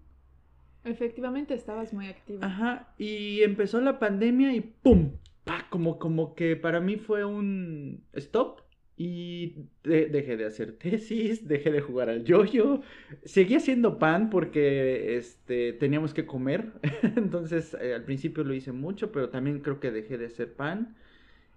Efectivamente 0.85 1.55
estabas 1.55 1.93
muy 1.93 2.09
activo. 2.09 2.41
Ajá, 2.43 2.95
y 2.99 3.43
empezó 3.43 3.81
la 3.81 3.99
pandemia 3.99 4.55
y 4.55 4.61
¡pum! 4.61 5.13
¡Pah! 5.45 5.67
Como, 5.71 5.99
como 5.99 6.35
que 6.35 6.57
para 6.57 6.81
mí 6.81 6.97
fue 6.97 7.25
un 7.25 8.05
stop 8.13 8.64
y 8.97 9.57
dejé 9.83 10.37
de 10.37 10.45
hacer 10.45 10.79
tesis, 10.79 11.49
dejé 11.49 11.73
de 11.73 11.81
jugar 11.81 12.09
al 12.09 12.25
yoyo, 12.25 12.81
seguí 13.25 13.57
haciendo 13.57 13.99
pan 13.99 14.31
porque 14.31 15.17
este, 15.17 15.73
teníamos 15.73 16.15
que 16.15 16.27
comer, 16.27 16.73
entonces 17.17 17.77
eh, 17.81 17.95
al 17.95 18.05
principio 18.05 18.45
lo 18.45 18.55
hice 18.55 18.73
mucho, 18.73 19.11
pero 19.11 19.31
también 19.31 19.61
creo 19.61 19.81
que 19.81 19.91
dejé 19.91 20.17
de 20.17 20.27
hacer 20.27 20.55
pan. 20.55 20.97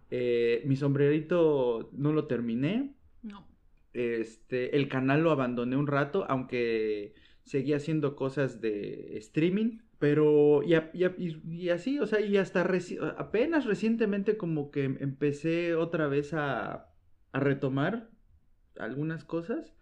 Eh, 0.10 0.64
mi 0.66 0.76
sombrerito 0.76 1.90
no 1.92 2.14
lo 2.14 2.26
terminé. 2.26 2.96
No. 3.22 3.46
Este, 3.94 4.76
el 4.76 4.88
canal 4.90 5.22
lo 5.22 5.32
abandoné 5.32 5.76
un 5.76 5.88
rato, 5.88 6.26
aunque 6.30 7.14
seguía 7.44 7.78
haciendo 7.78 8.16
cosas 8.16 8.62
de 8.62 9.18
streaming, 9.18 9.80
pero 10.00 10.62
y, 10.64 10.76
y, 10.94 11.70
así, 11.70 12.00
o 12.00 12.06
sea, 12.06 12.20
y 12.22 12.38
hasta 12.38 12.68
apenas 13.18 13.66
recientemente 13.66 14.38
como 14.38 14.70
que 14.72 14.84
empecé 14.84 15.76
otra 15.76 16.08
vez 16.08 16.34
a, 16.34 16.88
a 17.32 17.40
retomar 17.40 18.10
algunas 18.78 19.24
cosas. 19.24 19.74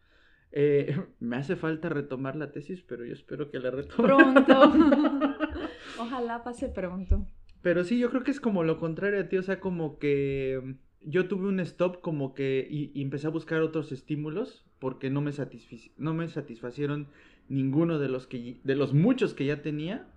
Eh, 0.51 0.95
me 1.19 1.37
hace 1.37 1.55
falta 1.55 1.89
retomar 1.89 2.35
la 2.35 2.51
tesis, 2.51 2.81
pero 2.81 3.05
yo 3.05 3.13
espero 3.13 3.51
que 3.51 3.59
la 3.59 3.71
retome. 3.71 4.07
Pronto. 4.07 4.73
Ojalá 5.99 6.43
pase 6.43 6.69
pronto. 6.69 7.27
Pero 7.61 7.83
sí, 7.83 7.97
yo 7.97 8.09
creo 8.09 8.23
que 8.23 8.31
es 8.31 8.39
como 8.39 8.63
lo 8.63 8.79
contrario 8.79 9.19
a 9.19 9.27
ti, 9.27 9.37
o 9.37 9.43
sea, 9.43 9.59
como 9.59 9.97
que 9.97 10.75
yo 11.01 11.27
tuve 11.27 11.47
un 11.47 11.59
stop 11.59 12.01
como 12.01 12.33
que 12.33 12.67
y, 12.69 13.01
empecé 13.01 13.27
a 13.27 13.31
buscar 13.31 13.61
otros 13.61 13.91
estímulos 13.91 14.65
porque 14.79 15.09
no 15.09 15.21
me, 15.21 15.31
no 15.97 16.13
me 16.13 16.27
satisfacieron 16.27 17.07
ninguno 17.47 17.99
de 17.99 18.09
los, 18.09 18.27
que, 18.27 18.59
de 18.63 18.75
los 18.75 18.93
muchos 18.93 19.33
que 19.33 19.45
ya 19.45 19.61
tenía. 19.61 20.07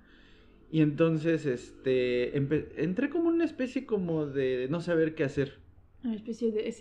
Y 0.70 0.82
entonces, 0.82 1.46
este, 1.46 2.36
entré 2.36 3.08
como 3.08 3.28
una 3.28 3.44
especie 3.44 3.86
como 3.86 4.26
de 4.26 4.66
no 4.68 4.80
saber 4.80 5.14
qué 5.14 5.24
hacer. 5.24 5.58
Una 6.04 6.14
especie 6.14 6.52
de, 6.52 6.72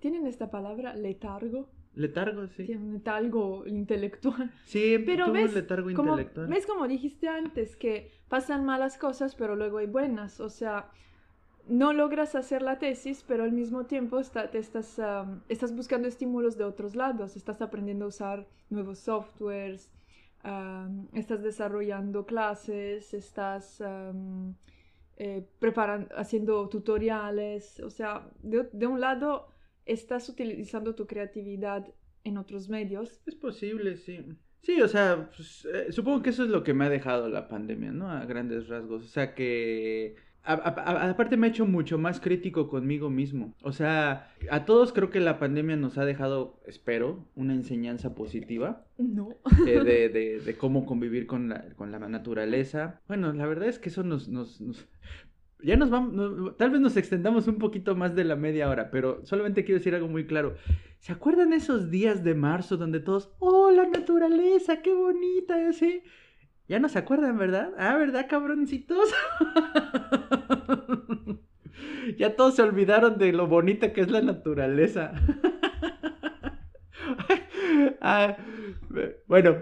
¿tienen 0.00 0.26
esta 0.26 0.50
palabra? 0.50 0.94
Letargo. 0.94 1.68
Letargo, 1.94 2.48
sí. 2.48 2.64
Tienen 2.64 2.92
letargo 2.94 3.66
intelectual. 3.66 4.50
Sí, 4.64 4.98
pero 5.06 5.30
ves, 5.30 5.50
un 5.50 5.54
letargo 5.54 5.90
intelectual. 5.90 6.48
Ves 6.48 6.66
como 6.66 6.88
dijiste 6.88 7.28
antes, 7.28 7.76
que 7.76 8.10
pasan 8.28 8.64
malas 8.64 8.98
cosas, 8.98 9.36
pero 9.36 9.54
luego 9.54 9.78
hay 9.78 9.86
buenas. 9.86 10.40
O 10.40 10.48
sea, 10.48 10.90
no 11.68 11.92
logras 11.92 12.34
hacer 12.34 12.62
la 12.62 12.78
tesis, 12.78 13.24
pero 13.26 13.44
al 13.44 13.52
mismo 13.52 13.86
tiempo 13.86 14.18
está, 14.18 14.50
te 14.50 14.58
estás, 14.58 15.00
estás 15.48 15.74
buscando 15.74 16.08
estímulos 16.08 16.58
de 16.58 16.64
otros 16.64 16.96
lados, 16.96 17.36
estás 17.36 17.62
aprendiendo 17.62 18.06
a 18.06 18.08
usar 18.08 18.48
nuevos 18.70 18.98
softwares, 18.98 19.90
estás 21.12 21.42
desarrollando 21.42 22.26
clases, 22.26 23.14
estás 23.14 23.82
eh, 25.16 25.46
preparando, 25.58 26.08
haciendo 26.16 26.68
tutoriales, 26.68 27.80
o 27.80 27.90
sea, 27.90 28.30
de, 28.42 28.68
de, 28.72 28.86
un 28.86 29.00
lado 29.00 29.48
estás 29.86 30.28
utilizando 30.28 30.94
tu 30.94 31.06
creatividad 31.06 31.86
en 32.24 32.38
otros 32.38 32.68
medios. 32.68 33.22
Es 33.26 33.34
posible, 33.34 33.96
sí. 33.96 34.24
Sí, 34.64 34.80
o 34.80 34.88
sea, 34.88 35.30
pues, 35.36 35.66
eh, 35.66 35.92
supongo 35.92 36.22
que 36.22 36.30
eso 36.30 36.42
es 36.42 36.48
lo 36.48 36.64
que 36.64 36.72
me 36.72 36.86
ha 36.86 36.88
dejado 36.88 37.28
la 37.28 37.48
pandemia, 37.48 37.92
¿no? 37.92 38.10
A 38.10 38.24
grandes 38.24 38.66
rasgos. 38.68 39.04
O 39.04 39.08
sea, 39.08 39.34
que 39.34 40.16
aparte 40.44 41.36
me 41.36 41.46
ha 41.46 41.50
hecho 41.50 41.66
mucho 41.66 41.98
más 41.98 42.20
crítico 42.20 42.68
conmigo 42.68 43.10
mismo. 43.10 43.54
O 43.62 43.72
sea, 43.72 44.30
a 44.50 44.64
todos 44.64 44.92
creo 44.92 45.10
que 45.10 45.20
la 45.20 45.38
pandemia 45.38 45.76
nos 45.76 45.96
ha 45.98 46.04
dejado, 46.04 46.60
espero, 46.66 47.26
una 47.34 47.54
enseñanza 47.54 48.14
positiva. 48.14 48.84
No. 48.98 49.30
Eh, 49.66 49.82
de, 49.82 50.08
de, 50.08 50.40
de, 50.40 50.56
cómo 50.56 50.84
convivir 50.84 51.26
con 51.26 51.48
la, 51.48 51.64
con 51.76 51.90
la 51.90 51.98
naturaleza. 51.98 53.00
Bueno, 53.08 53.32
la 53.32 53.46
verdad 53.46 53.68
es 53.68 53.78
que 53.78 53.88
eso 53.88 54.02
nos... 54.02 54.28
nos, 54.28 54.60
ya 55.62 55.76
nos 55.76 55.88
vamos, 55.88 56.56
tal 56.58 56.70
vez 56.70 56.80
nos 56.80 56.96
extendamos 56.98 57.48
un 57.48 57.56
poquito 57.56 57.96
más 57.96 58.14
de 58.14 58.24
la 58.24 58.36
media 58.36 58.68
hora, 58.68 58.90
pero 58.90 59.24
solamente 59.24 59.64
quiero 59.64 59.78
decir 59.78 59.94
algo 59.94 60.08
muy 60.08 60.26
claro. 60.26 60.56
¿Se 60.98 61.12
acuerdan 61.12 61.54
esos 61.54 61.90
días 61.90 62.22
de 62.22 62.34
marzo 62.34 62.76
donde 62.76 63.00
todos, 63.00 63.32
oh, 63.38 63.70
la 63.70 63.86
naturaleza, 63.86 64.82
qué 64.82 64.92
bonita, 64.92 65.68
así? 65.68 66.02
Ya 66.66 66.78
no 66.78 66.88
se 66.88 66.98
acuerdan, 66.98 67.36
¿verdad? 67.36 67.72
Ah, 67.78 67.96
¿verdad, 67.96 68.26
cabroncitos? 68.28 69.12
ya 72.18 72.36
todos 72.36 72.56
se 72.56 72.62
olvidaron 72.62 73.18
de 73.18 73.32
lo 73.32 73.46
bonita 73.46 73.92
que 73.92 74.00
es 74.00 74.10
la 74.10 74.22
naturaleza. 74.22 75.10
ah, 78.00 78.38
bueno, 79.26 79.58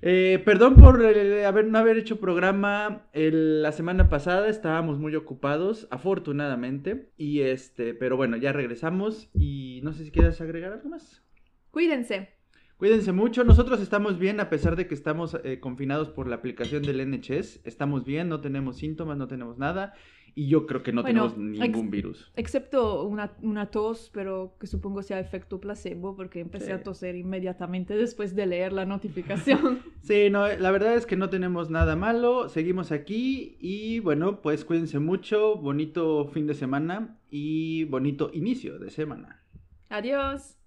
eh, 0.00 0.42
perdón 0.44 0.74
por 0.74 1.04
eh, 1.04 1.46
haber, 1.46 1.66
no 1.66 1.78
haber 1.78 1.98
hecho 1.98 2.18
programa 2.18 3.06
la 3.12 3.70
semana 3.70 4.08
pasada, 4.08 4.48
estábamos 4.48 4.98
muy 4.98 5.14
ocupados, 5.14 5.86
afortunadamente. 5.92 7.12
Y 7.16 7.42
este, 7.42 7.94
pero 7.94 8.16
bueno, 8.16 8.36
ya 8.36 8.52
regresamos 8.52 9.30
y 9.34 9.80
no 9.84 9.92
sé 9.92 10.04
si 10.04 10.10
quieres 10.10 10.40
agregar 10.40 10.72
algo 10.72 10.88
más. 10.88 11.22
Cuídense. 11.70 12.41
Cuídense 12.82 13.12
mucho, 13.12 13.44
nosotros 13.44 13.80
estamos 13.80 14.18
bien 14.18 14.40
a 14.40 14.50
pesar 14.50 14.74
de 14.74 14.88
que 14.88 14.94
estamos 14.96 15.38
eh, 15.44 15.60
confinados 15.60 16.08
por 16.08 16.26
la 16.26 16.34
aplicación 16.34 16.82
del 16.82 17.08
NHS, 17.08 17.60
estamos 17.62 18.04
bien, 18.04 18.28
no 18.28 18.40
tenemos 18.40 18.78
síntomas, 18.78 19.16
no 19.16 19.28
tenemos 19.28 19.56
nada 19.56 19.94
y 20.34 20.48
yo 20.48 20.66
creo 20.66 20.82
que 20.82 20.92
no 20.92 21.04
tenemos 21.04 21.38
ningún 21.38 21.92
virus. 21.92 22.32
Excepto 22.34 23.04
una, 23.04 23.36
una, 23.40 23.70
tos, 23.70 24.10
pero 24.12 24.56
que 24.58 24.66
supongo 24.66 25.04
sea 25.04 25.20
efecto 25.20 25.60
placebo 25.60 26.16
porque 26.16 26.40
empecé 26.40 26.72
a 26.72 26.82
toser 26.82 27.14
inmediatamente 27.14 27.94
después 27.94 28.34
de 28.34 28.46
leer 28.46 28.72
la 28.72 28.84
notificación. 28.84 29.78
sí, 30.02 30.28
no, 30.28 30.48
la 30.48 30.70
verdad 30.72 30.96
es 30.96 31.06
que 31.06 31.14
no 31.14 31.30
tenemos 31.30 31.70
nada 31.70 31.94
malo, 31.94 32.48
seguimos 32.48 32.90
aquí 32.90 33.58
y 33.60 34.00
bueno, 34.00 34.40
pues 34.42 34.64
cuídense 34.64 34.98
mucho, 34.98 35.54
bonito 35.54 36.26
fin 36.30 36.48
de 36.48 36.54
semana 36.54 37.16
y 37.30 37.84
bonito 37.84 38.32
inicio 38.34 38.80
de 38.80 38.90
semana. 38.90 39.40
Adiós. 39.88 40.58